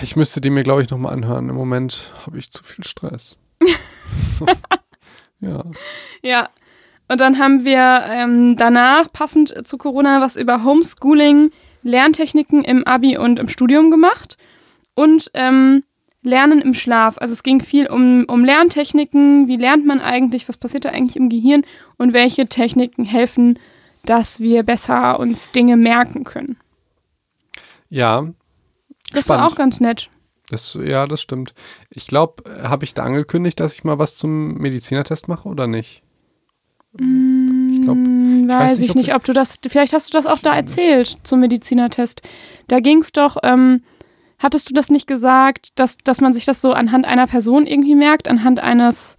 [0.01, 1.49] Ich müsste die mir, glaube ich, nochmal anhören.
[1.49, 3.37] Im Moment habe ich zu viel Stress.
[5.39, 5.63] ja.
[6.21, 6.49] Ja.
[7.07, 11.51] Und dann haben wir ähm, danach, passend zu Corona, was über Homeschooling,
[11.83, 14.37] Lerntechniken im Abi und im Studium gemacht.
[14.95, 15.83] Und ähm,
[16.25, 17.17] Lernen im Schlaf.
[17.19, 21.15] Also es ging viel um, um Lerntechniken, wie lernt man eigentlich, was passiert da eigentlich
[21.15, 21.61] im Gehirn
[21.97, 23.59] und welche Techniken helfen,
[24.05, 26.57] dass wir besser uns Dinge merken können.
[27.89, 28.25] Ja.
[29.13, 29.43] Das spannend.
[29.43, 30.09] war auch ganz nett.
[30.49, 31.53] Das, ja, das stimmt.
[31.89, 36.03] Ich glaube, habe ich da angekündigt, dass ich mal was zum Medizinertest mache oder nicht?
[36.93, 40.17] Ich glaub, Hm, weiß, weiß nicht, ich ob nicht, ob du das, vielleicht hast du
[40.17, 40.77] das auch da ich nicht.
[40.77, 42.21] erzählt zum Medizinertest.
[42.67, 43.81] Da ging es doch, ähm,
[44.39, 47.95] hattest du das nicht gesagt, dass, dass man sich das so anhand einer Person irgendwie
[47.95, 49.15] merkt, anhand eines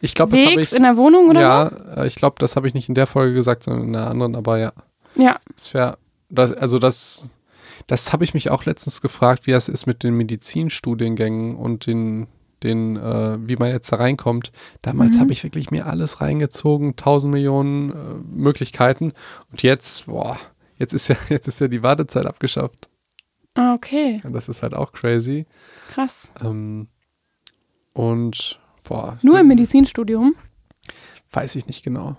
[0.00, 0.76] Ich glaube, das habe Wegs ich.
[0.78, 1.66] in der Wohnung oder ja,
[2.02, 4.34] äh, ich glaube, das habe ich nicht in der Folge gesagt, sondern in einer anderen,
[4.34, 4.72] aber ja.
[5.14, 5.38] Ja.
[5.56, 5.98] Es wäre,
[6.30, 7.28] das, also das,
[7.86, 12.26] das habe ich mich auch letztens gefragt, wie das ist mit den Medizinstudiengängen und den,
[12.62, 14.52] den, äh, wie man jetzt da reinkommt.
[14.82, 15.20] Damals Mhm.
[15.20, 17.94] habe ich wirklich mir alles reingezogen, tausend Millionen äh,
[18.34, 19.12] Möglichkeiten.
[19.50, 20.38] Und jetzt, boah,
[20.76, 22.88] jetzt ist ja, jetzt ist ja die Wartezeit abgeschafft.
[23.54, 25.46] Ah, okay, Und das ist halt auch crazy.
[25.92, 26.32] krass.
[26.42, 26.88] Ähm,
[27.92, 30.34] und boah, Nur im Medizinstudium?
[31.32, 32.16] weiß ich nicht genau.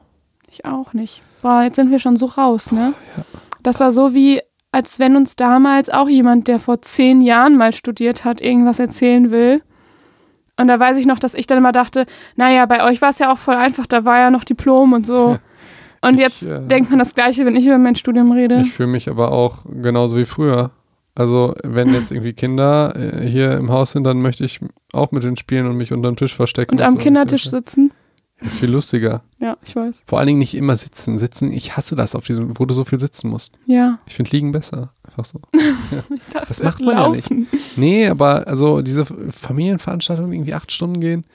[0.49, 1.21] Ich auch nicht.
[1.41, 2.93] Boah, jetzt sind wir schon so raus, ne?
[3.63, 4.41] Das war so wie,
[4.75, 9.31] als wenn uns damals auch jemand, der vor zehn Jahren mal studiert hat, irgendwas erzählen
[9.31, 9.61] will.
[10.57, 13.19] Und da weiß ich noch, dass ich dann immer dachte, naja, bei euch war es
[13.19, 15.29] ja auch voll einfach, da war ja noch Diplom und so.
[15.29, 15.39] Ja.
[16.01, 18.59] Und Ich, jetzt äh, denkt man das Gleiche, wenn ich über mein Studium rede.
[18.65, 20.71] Ich fühle mich aber auch genauso wie früher.
[21.15, 24.59] Also, wenn jetzt irgendwie Kinder äh, hier im Haus sind, dann möchte ich
[24.91, 26.71] auch mit denen spielen und mich unterm Tisch verstecken.
[26.71, 26.97] und am so.
[26.97, 27.93] Kindertisch sitzen.
[28.45, 29.23] Das ist viel lustiger.
[29.39, 30.03] Ja, ich weiß.
[30.05, 31.17] Vor allen Dingen nicht immer sitzen.
[31.17, 33.58] Sitzen, ich hasse das auf diesem, wo du so viel sitzen musst.
[33.65, 33.99] Ja.
[34.05, 34.93] Ich finde Liegen besser.
[35.03, 35.41] Einfach so.
[36.31, 37.47] Dachte, Das macht man ja laufen.
[37.75, 41.25] Nee, aber also diese Familienveranstaltungen irgendwie acht Stunden gehen,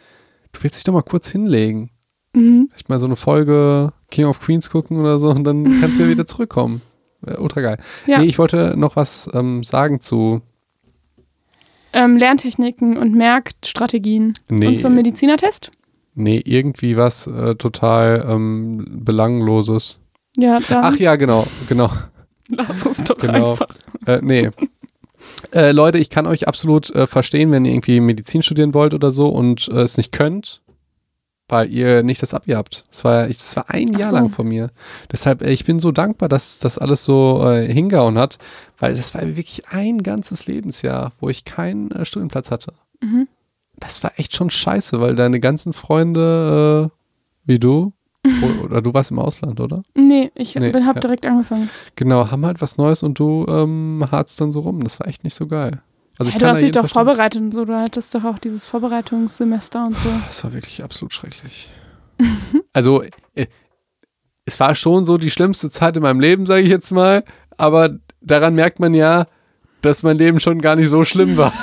[0.52, 1.90] du willst dich doch mal kurz hinlegen.
[2.32, 2.68] Mhm.
[2.70, 6.04] Vielleicht mal so eine Folge King of Queens gucken oder so und dann kannst du
[6.04, 6.82] ja wieder zurückkommen.
[7.26, 7.76] Äh, ultra geil.
[8.06, 8.20] Ja.
[8.20, 10.40] Nee, ich wollte noch was ähm, sagen zu.
[11.92, 14.38] Ähm, Lerntechniken und Merkstrategien.
[14.48, 15.70] Nee, Und zum Medizinertest?
[16.14, 19.98] Nee irgendwie was äh, total ähm, Belangloses.
[20.36, 21.90] Ja, dann Ach ja, genau, genau.
[22.48, 23.52] lass es doch Genau.
[23.52, 23.68] einfach.
[24.06, 24.50] Äh, nee.
[25.52, 29.10] Äh, Leute, ich kann euch absolut äh, verstehen, wenn ihr irgendwie Medizin studieren wollt oder
[29.10, 30.62] so und äh, es nicht könnt,
[31.48, 32.84] weil ihr nicht das Abi habt.
[32.90, 34.16] Das war, ich, das war ein Ach Jahr so.
[34.16, 34.70] lang von mir.
[35.12, 38.38] Deshalb, äh, ich bin so dankbar, dass das alles so äh, hingehauen hat,
[38.78, 42.72] weil das war wirklich ein ganzes Lebensjahr, wo ich keinen äh, Studienplatz hatte.
[43.02, 43.28] Mhm.
[43.80, 46.96] Das war echt schon scheiße, weil deine ganzen Freunde, äh,
[47.46, 47.92] wie du,
[48.64, 49.82] oder du warst im Ausland, oder?
[49.94, 51.00] Nee, ich Nee, bin, hab ja.
[51.00, 51.70] direkt angefangen.
[51.96, 54.84] Genau, haben halt was Neues und du ähm, harzt dann so rum.
[54.84, 55.82] Das war echt nicht so geil.
[56.18, 57.04] Also ja, du hast dich doch verstehen.
[57.04, 57.64] vorbereitet und so.
[57.64, 60.10] Du hattest doch auch dieses Vorbereitungssemester und so.
[60.26, 61.70] Das war wirklich absolut schrecklich.
[62.74, 63.02] also,
[63.34, 63.46] äh,
[64.44, 67.24] es war schon so die schlimmste Zeit in meinem Leben, sage ich jetzt mal.
[67.56, 69.28] Aber daran merkt man ja,
[69.80, 71.54] dass mein Leben schon gar nicht so schlimm war.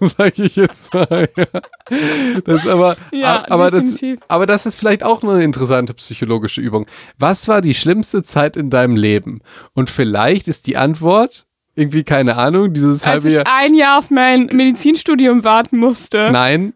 [0.18, 1.28] sage ich jetzt mal.
[1.36, 1.46] Ja.
[2.44, 4.20] Das aber, Ja, aber, das, definitiv.
[4.28, 6.86] aber das ist vielleicht auch eine interessante psychologische Übung.
[7.18, 9.40] Was war die schlimmste Zeit in deinem Leben?
[9.74, 13.44] Und vielleicht ist die Antwort irgendwie keine Ahnung, dieses Als halbe ich Jahr.
[13.46, 16.74] ein Jahr auf mein Medizinstudium warten musste Nein,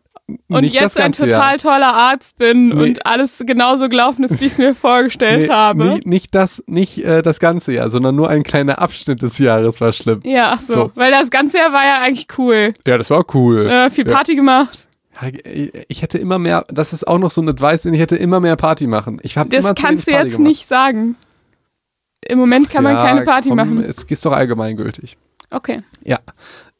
[0.49, 1.59] und nicht jetzt ein total Jahr.
[1.59, 2.75] toller Arzt bin Nee.
[2.83, 5.85] und alles genauso gelaufen ist, wie ich es mir vorgestellt Nee, habe.
[5.85, 9.81] Nicht, nicht das, nicht äh, das ganze Jahr, sondern nur ein kleiner Abschnitt des Jahres
[9.83, 10.21] war schlimm.
[10.25, 10.73] Ja, ach so.
[10.75, 10.93] So.
[10.95, 12.73] Weil das ganze Jahr war ja eigentlich cool.
[12.87, 13.69] Ja, das war cool.
[13.69, 14.15] Äh, viel Ja.
[14.15, 14.89] Party gemacht.
[15.23, 15.29] Ja,
[15.89, 18.57] Ich hätte immer mehr, das ist auch noch so ein Advice, ich hätte immer mehr
[18.57, 19.19] Party machen.
[19.23, 20.49] Ich habe Das kannst du jetzt gemacht.
[20.49, 21.17] nicht sagen.
[22.27, 23.85] Im Moment kann man Ja, keine Party komm, machen.
[23.87, 25.19] Es ist doch allgemeingültig.
[25.55, 25.81] Okay.
[26.05, 26.19] Ja.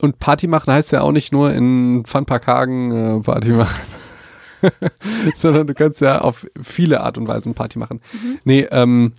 [0.01, 3.81] Und Party machen heißt ja auch nicht nur in Funpark Hagen äh, Party machen.
[5.35, 8.01] Sondern du kannst ja auf viele Art und Weisen Party machen.
[8.13, 8.39] Mhm.
[8.45, 9.13] Nee, ähm,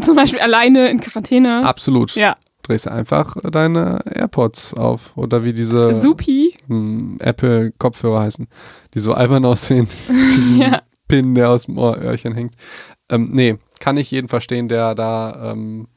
[0.00, 1.64] Zum Beispiel alleine in Quarantäne.
[1.64, 2.14] absolut.
[2.14, 2.36] Ja.
[2.62, 5.12] Drehst du einfach deine AirPods auf.
[5.16, 6.52] Oder wie diese Supi.
[6.66, 8.46] hm, Apple-Kopfhörer heißen,
[8.94, 9.86] die so albern aussehen.
[10.08, 10.82] Diesen Ja.
[11.06, 12.54] Pin, der aus dem Ohröhrchen hängt.
[13.10, 15.52] Ähm, nee, kann ich jeden verstehen, der da.
[15.52, 15.88] Ähm,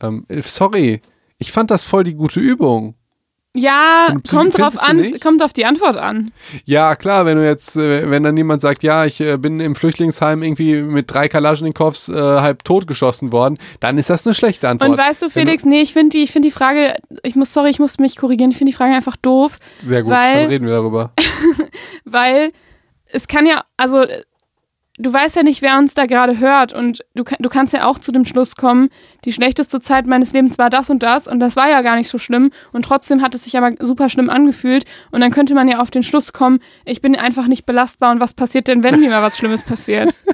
[0.00, 1.02] ähm, äh, sorry,
[1.42, 2.94] ich fand das voll die gute Übung.
[3.54, 6.30] Ja, So kommt drauf du an, kommt auf die Antwort an.
[6.64, 9.74] Ja, klar, wenn du jetzt, äh, wenn dann jemand sagt, ja, ich äh, bin im
[9.74, 14.92] Flüchtlingsheim irgendwie mit drei Kalaschnikows äh, halb totgeschossen worden, dann ist das eine schlechte Antwort.
[14.92, 17.68] Und weißt du, Felix, nee, ich finde die, ich finde die Frage, ich muss, sorry,
[17.68, 20.66] ich muss mich korrigieren, ich finde die Frage einfach doof, Sehr gut, weil- dann reden
[20.66, 21.12] wir darüber.
[22.06, 22.52] weil
[23.04, 24.06] es kann ja, also
[25.02, 27.98] du weißt ja nicht, wer uns da gerade hört und du, du kannst ja auch
[27.98, 28.88] zu dem Schluss kommen,
[29.24, 32.08] die schlechteste Zeit meines Lebens war das und das und das war ja gar nicht
[32.08, 35.68] so schlimm und trotzdem hat es sich aber super schlimm angefühlt und dann könnte man
[35.68, 39.00] ja auf den Schluss kommen, ich bin einfach nicht belastbar und was passiert denn, wenn
[39.00, 40.14] mir mal was Schlimmes passiert?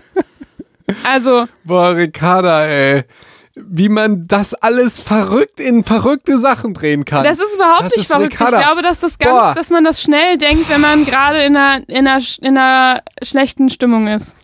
[1.04, 1.46] Also.
[1.64, 3.04] Boah, Ricarda, ey
[3.66, 7.24] wie man das alles verrückt in verrückte Sachen drehen kann.
[7.24, 8.34] Das ist überhaupt das nicht ist verrückt.
[8.34, 8.58] Ricarda.
[8.58, 11.88] Ich glaube, dass das ganz, dass man das schnell denkt, wenn man gerade in einer,
[11.88, 14.36] in, einer, in einer schlechten Stimmung ist.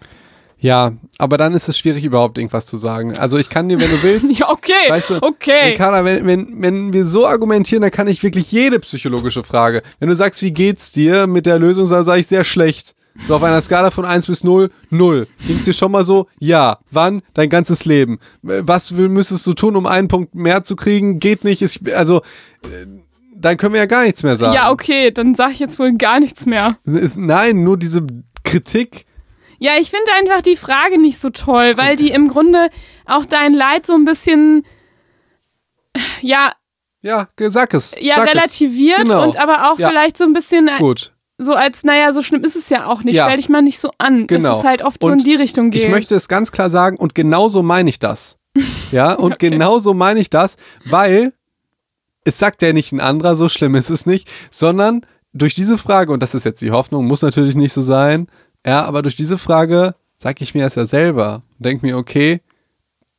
[0.64, 3.18] Ja, aber dann ist es schwierig, überhaupt irgendwas zu sagen.
[3.18, 4.32] Also ich kann dir, wenn du willst.
[4.38, 5.72] ja, okay, weißt du, okay.
[5.72, 9.82] Ricarda, wenn, wenn, wenn wir so argumentieren, dann kann ich wirklich jede psychologische Frage.
[10.00, 12.94] Wenn du sagst, wie geht's dir mit der Lösung, dann sage ich sehr schlecht.
[13.28, 15.26] So auf einer Skala von 1 bis 0, 0.
[15.46, 16.28] Ging es dir schon mal so?
[16.40, 16.78] Ja.
[16.90, 17.20] Wann?
[17.34, 18.18] Dein ganzes Leben.
[18.40, 21.18] Was müsstest du tun, um einen Punkt mehr zu kriegen?
[21.18, 21.60] Geht nicht.
[21.60, 22.22] Ist, also,
[22.62, 22.86] äh,
[23.36, 24.54] dann können wir ja gar nichts mehr sagen.
[24.54, 26.78] Ja, okay, dann sage ich jetzt wohl gar nichts mehr.
[26.86, 28.06] Nein, nur diese
[28.44, 29.04] Kritik.
[29.64, 32.68] Ja, ich finde einfach die Frage nicht so toll, weil die im Grunde
[33.06, 34.66] auch dein Leid so ein bisschen,
[36.20, 36.52] ja.
[37.00, 37.96] Ja, sag es.
[37.98, 39.04] Ja, sag relativiert es.
[39.04, 39.22] Genau.
[39.22, 39.88] und aber auch ja.
[39.88, 40.68] vielleicht so ein bisschen.
[40.78, 43.16] Gut so als, naja, so schlimm ist es ja auch nicht.
[43.16, 43.24] Ja.
[43.24, 44.28] Stell dich mal nicht so an.
[44.28, 44.50] Genau.
[44.50, 45.82] Dass es halt oft und so in die Richtung geht.
[45.82, 48.38] Ich möchte es ganz klar sagen und genauso meine ich das.
[48.92, 49.50] Ja, und okay.
[49.50, 51.32] genauso meine ich das, weil
[52.22, 56.12] es sagt ja nicht ein anderer, so schlimm ist es nicht, sondern durch diese Frage,
[56.12, 58.28] und das ist jetzt die Hoffnung, muss natürlich nicht so sein,
[58.66, 62.40] ja, aber durch diese Frage sage ich mir es ja selber und denke mir, okay,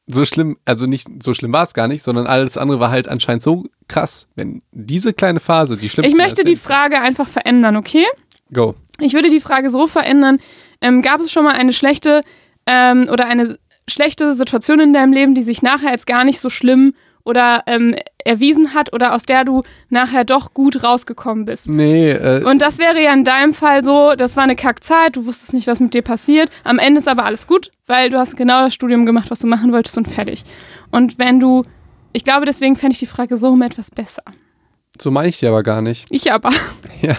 [0.08, 3.08] so schlimm, also nicht so schlimm war es gar nicht, sondern alles andere war halt
[3.08, 7.75] anscheinend so krass, wenn diese kleine Phase die schlimmste Ich möchte die Frage einfach verändern,
[7.75, 8.05] okay?
[8.53, 8.75] Go.
[8.99, 10.39] Ich würde die Frage so verändern:
[10.81, 12.23] ähm, Gab es schon mal eine schlechte
[12.67, 13.58] ähm, oder eine
[13.89, 16.93] schlechte Situation in deinem Leben, die sich nachher als gar nicht so schlimm
[17.25, 21.67] oder ähm, erwiesen hat oder aus der du nachher doch gut rausgekommen bist.
[21.67, 22.11] Nee.
[22.11, 25.53] Äh, und das wäre ja in deinem Fall so, das war eine Kackzeit, du wusstest
[25.53, 26.49] nicht, was mit dir passiert.
[26.63, 29.47] Am Ende ist aber alles gut, weil du hast genau das Studium gemacht, was du
[29.47, 30.43] machen wolltest und fertig.
[30.91, 31.63] Und wenn du,
[32.13, 34.23] ich glaube, deswegen fände ich die Frage so um etwas besser.
[35.01, 36.05] So meine ich die aber gar nicht.
[36.09, 36.51] Ich aber.
[37.01, 37.17] Ja,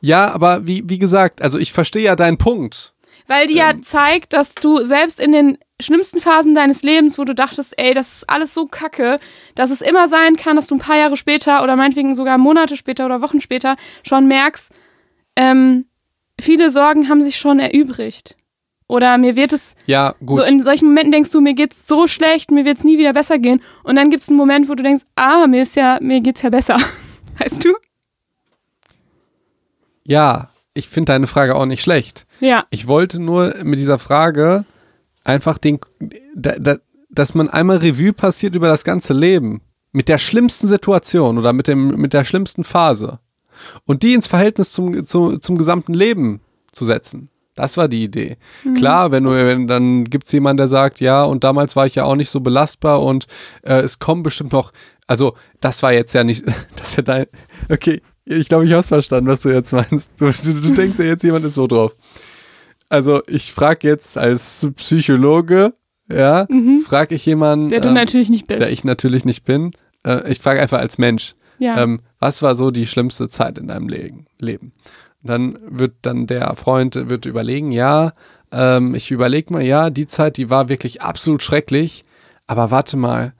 [0.00, 2.94] ja aber wie, wie gesagt, also ich verstehe ja deinen Punkt.
[3.26, 7.24] Weil die ähm, ja zeigt, dass du selbst in den schlimmsten Phasen deines Lebens, wo
[7.24, 9.18] du dachtest, ey, das ist alles so kacke,
[9.54, 12.76] dass es immer sein kann, dass du ein paar Jahre später oder meinetwegen sogar Monate
[12.76, 14.70] später oder Wochen später schon merkst,
[15.36, 15.86] ähm,
[16.40, 18.36] viele Sorgen haben sich schon erübrigt.
[18.88, 20.36] Oder mir wird es ja, gut.
[20.36, 23.38] so in solchen Momenten denkst du, mir geht's so schlecht, mir wird's nie wieder besser
[23.38, 23.60] gehen.
[23.82, 26.50] Und dann gibt's einen Moment, wo du denkst, ah, mir ist ja, mir geht's ja
[26.50, 26.78] besser.
[27.38, 27.74] Weißt du?
[30.04, 32.26] Ja, ich finde deine Frage auch nicht schlecht.
[32.40, 32.66] Ja.
[32.70, 34.64] Ich wollte nur mit dieser Frage
[35.24, 35.80] einfach den,
[36.34, 36.76] da, da,
[37.08, 39.62] dass man einmal Revue passiert über das ganze Leben.
[39.92, 43.20] Mit der schlimmsten Situation oder mit, dem, mit der schlimmsten Phase.
[43.84, 46.40] Und die ins Verhältnis zum, zu, zum gesamten Leben
[46.72, 47.30] zu setzen.
[47.54, 48.36] Das war die Idee.
[48.64, 48.74] Mhm.
[48.74, 51.94] Klar, wenn du, wenn, dann gibt es jemanden, der sagt, ja, und damals war ich
[51.94, 53.26] ja auch nicht so belastbar und
[53.62, 54.72] äh, es kommen bestimmt noch,
[55.06, 56.44] also das war jetzt ja nicht,
[56.76, 57.26] das ist ja dein,
[57.70, 60.10] okay, ich glaube, ich habe es verstanden, was du jetzt meinst.
[60.18, 61.96] Du, du, du denkst ja jetzt, jemand ist so drauf.
[62.88, 65.72] Also ich frage jetzt als Psychologe,
[66.08, 66.80] ja, mhm.
[66.80, 69.72] frage ich jemanden, der du ähm, natürlich nicht bist, der ich natürlich nicht bin.
[70.04, 71.82] Äh, ich frage einfach als Mensch, ja.
[71.82, 74.72] ähm, was war so die schlimmste Zeit in deinem Le Leben?
[75.22, 78.12] Und dann wird dann der Freund wird überlegen, ja,
[78.52, 82.04] ähm, ich überlege mal, ja, die Zeit, die war wirklich absolut schrecklich,
[82.46, 83.34] aber warte mal,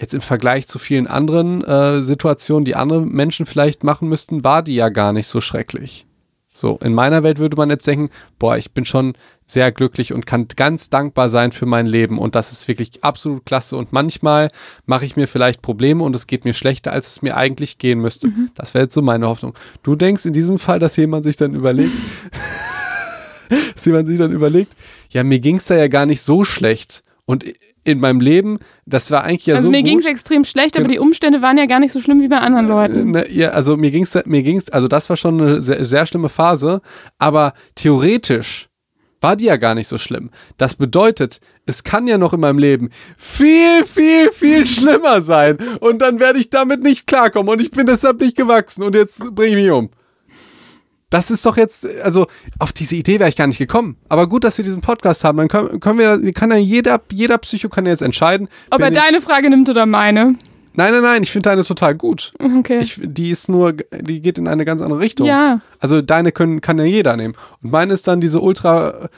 [0.00, 4.62] jetzt im Vergleich zu vielen anderen äh, Situationen, die andere Menschen vielleicht machen müssten, war
[4.62, 6.06] die ja gar nicht so schrecklich.
[6.52, 9.14] So, in meiner Welt würde man jetzt denken, boah, ich bin schon
[9.46, 13.46] sehr glücklich und kann ganz dankbar sein für mein Leben und das ist wirklich absolut
[13.46, 14.48] klasse und manchmal
[14.84, 18.00] mache ich mir vielleicht Probleme und es geht mir schlechter, als es mir eigentlich gehen
[18.00, 18.28] müsste.
[18.28, 18.50] Mhm.
[18.54, 19.54] Das wäre jetzt so meine Hoffnung.
[19.82, 21.92] Du denkst in diesem Fall, dass jemand sich dann überlegt,
[23.74, 24.72] dass jemand sich dann überlegt,
[25.10, 27.44] ja, mir ging es da ja gar nicht so schlecht und
[27.84, 29.68] in meinem Leben, das war eigentlich ja also so.
[29.70, 32.20] Also mir ging es extrem schlecht, aber die Umstände waren ja gar nicht so schlimm
[32.20, 33.10] wie bei anderen äh, Leuten.
[33.12, 36.06] Ne, ja, also mir ging es, mir ging's, also das war schon eine sehr, sehr
[36.06, 36.82] schlimme Phase,
[37.18, 38.68] aber theoretisch
[39.20, 40.30] war die ja gar nicht so schlimm.
[40.56, 45.58] Das bedeutet, es kann ja noch in meinem Leben viel, viel, viel schlimmer sein.
[45.78, 47.52] Und dann werde ich damit nicht klarkommen.
[47.52, 48.82] Und ich bin deshalb nicht gewachsen.
[48.82, 49.90] Und jetzt bringe ich mich um.
[51.10, 52.26] Das ist doch jetzt, also
[52.58, 53.96] auf diese Idee wäre ich gar nicht gekommen.
[54.08, 55.38] Aber gut, dass wir diesen Podcast haben.
[55.38, 58.48] Dann können, können wir, kann ja jeder, jeder Psycho kann jetzt entscheiden.
[58.70, 60.36] Ob er deine Frage nimmt oder meine.
[60.72, 62.32] Nein, nein, nein, ich finde deine total gut.
[62.38, 62.78] Okay.
[62.78, 65.26] Ich, die ist nur, die geht in eine ganz andere Richtung.
[65.26, 65.60] Ja.
[65.80, 67.34] Also deine können, kann ja jeder nehmen.
[67.60, 69.08] Und meine ist dann diese ultra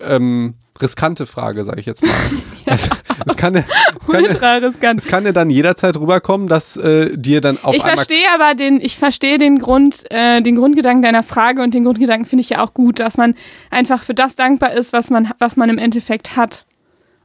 [0.00, 2.12] ähm, riskante Frage, sage ich jetzt mal.
[2.66, 2.88] ja, es,
[3.26, 3.64] es, kann, es,
[4.06, 5.00] kann, ultra riskant.
[5.00, 8.54] es kann ja dann jederzeit rüberkommen, dass äh, dir dann auf Ich einmal verstehe aber
[8.54, 12.50] den, ich verstehe den Grund, äh, den Grundgedanken deiner Frage und den Grundgedanken finde ich
[12.50, 13.34] ja auch gut, dass man
[13.70, 16.66] einfach für das dankbar ist, was man, was man im Endeffekt hat.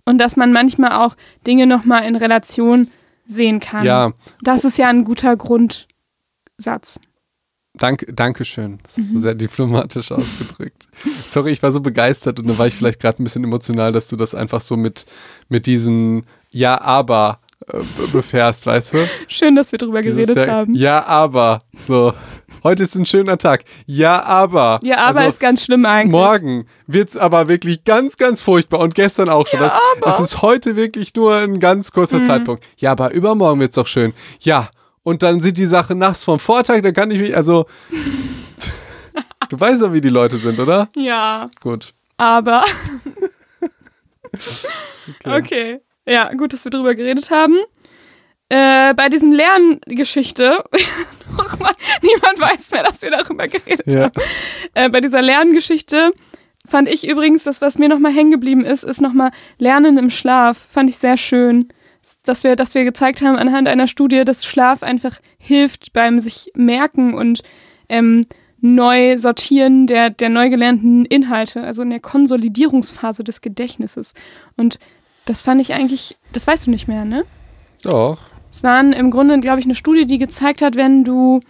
[0.06, 1.16] Und dass man manchmal auch
[1.48, 2.90] Dinge nochmal in Relation
[3.26, 3.86] sehen kann.
[3.86, 4.12] Ja.
[4.42, 7.00] Das ist ja ein guter Grundsatz.
[7.76, 8.80] Dank, Dankeschön.
[8.84, 10.88] Das ist so sehr diplomatisch ausgedrückt.
[11.28, 14.08] Sorry, ich war so begeistert und da war ich vielleicht gerade ein bisschen emotional, dass
[14.10, 15.06] du das einfach so mit,
[15.50, 18.98] mit diesen Ja, aber äh, be- befährst, weißt du?
[19.28, 20.74] Schön, dass wir drüber Dieses geredet ja, haben.
[20.76, 21.60] Ja, aber.
[21.80, 22.14] So.
[22.64, 23.64] Heute ist ein schöner Tag.
[23.88, 24.80] Ja, aber.
[24.84, 26.12] Ja, aber also, ist ganz schlimm eigentlich.
[26.12, 29.60] Morgen wird's aber wirklich ganz, ganz furchtbar und gestern auch schon.
[29.60, 30.06] Ja, das, aber.
[30.06, 32.24] das ist heute wirklich nur ein ganz kurzer Mhm.
[32.24, 32.64] Zeitpunkt.
[32.78, 34.14] Ja, aber übermorgen wird's doch schön.
[34.42, 34.70] Ja,
[35.04, 37.66] und dann sind die Sachen nachts vom Vortag, da kann ich mich, also.
[39.50, 40.90] du weißt ja, wie die Leute sind, oder?
[40.96, 41.94] Ja, Gut.
[42.18, 42.64] aber.
[45.20, 45.38] Okay.
[45.38, 45.80] Okay.
[46.08, 47.56] Ja, gut, dass wir drüber geredet haben.
[48.50, 50.64] Äh, bei diesem Lerngeschichte,
[51.38, 54.04] nochmal, niemand weiß mehr, dass wir darüber geredet Ja.
[54.06, 54.12] haben.
[54.74, 56.12] Äh, bei dieser Lerngeschichte
[56.68, 60.58] fand ich übrigens, das, was mir nochmal hängen geblieben ist, ist nochmal Lernen im Schlaf.
[60.72, 61.68] Fand ich sehr schön.
[62.24, 66.52] Dass wir, dass wir gezeigt haben anhand einer Studie, dass Schlaf einfach hilft beim sich
[66.56, 67.44] merken und
[67.88, 68.26] ähm,
[68.60, 74.14] neu sortieren der, der neu gelernten Inhalte, also in der Konsolidierungsphase des Gedächtnisses.
[74.56, 74.80] Und
[75.26, 77.26] das fand ich eigentlich, das weißt du nicht mehr, ne?
[77.82, 78.20] Doch.
[78.52, 81.42] Es waren im Grunde, glaube ich, eine Studie, die gezeigt hat, wenn du,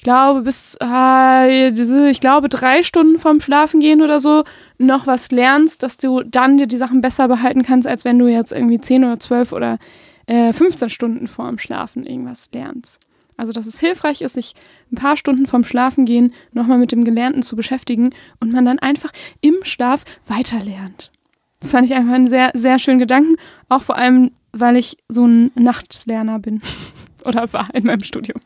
[0.00, 4.44] ich glaube, bis, äh, ich glaube, drei Stunden vorm Schlafen gehen oder so
[4.78, 8.26] noch was lernst, dass du dann dir die Sachen besser behalten kannst, als wenn du
[8.26, 9.78] jetzt irgendwie 10 oder 12 oder
[10.24, 12.98] äh, 15 Stunden vorm Schlafen irgendwas lernst.
[13.36, 14.54] Also, dass es hilfreich ist, sich
[14.90, 18.08] ein paar Stunden vorm Schlafen gehen nochmal mit dem Gelernten zu beschäftigen
[18.40, 19.10] und man dann einfach
[19.42, 21.10] im Schlaf weiterlernt.
[21.58, 23.36] Das fand ich einfach einen sehr, sehr schönen Gedanken.
[23.68, 26.62] Auch vor allem, weil ich so ein Nachtslerner bin.
[27.26, 28.40] Oder war in meinem Studium.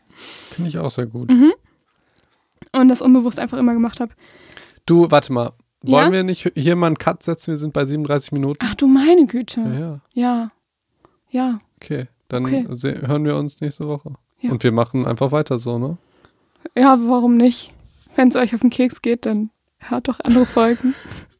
[0.54, 1.30] Finde ich auch sehr gut.
[1.30, 1.52] Mhm.
[2.72, 4.12] Und das unbewusst einfach immer gemacht habe.
[4.86, 5.52] Du, warte mal.
[5.82, 6.12] Wollen Ja?
[6.12, 7.48] wir nicht hier mal einen Cut setzen?
[7.52, 8.58] Wir sind bei 37 Minuten.
[8.62, 9.60] Ach du meine Güte.
[9.60, 10.50] Ja, ja.
[11.30, 11.60] Ja.
[11.76, 12.06] Okay.
[12.28, 12.66] Dann Okay.
[13.06, 14.12] hören wir uns nächste Woche.
[14.40, 14.50] Ja.
[14.50, 15.98] Und wir machen einfach weiter so, ne?
[16.74, 17.70] Ja, warum nicht?
[18.16, 20.94] Wenn es euch auf den Keks geht, dann hört doch andere Folgen.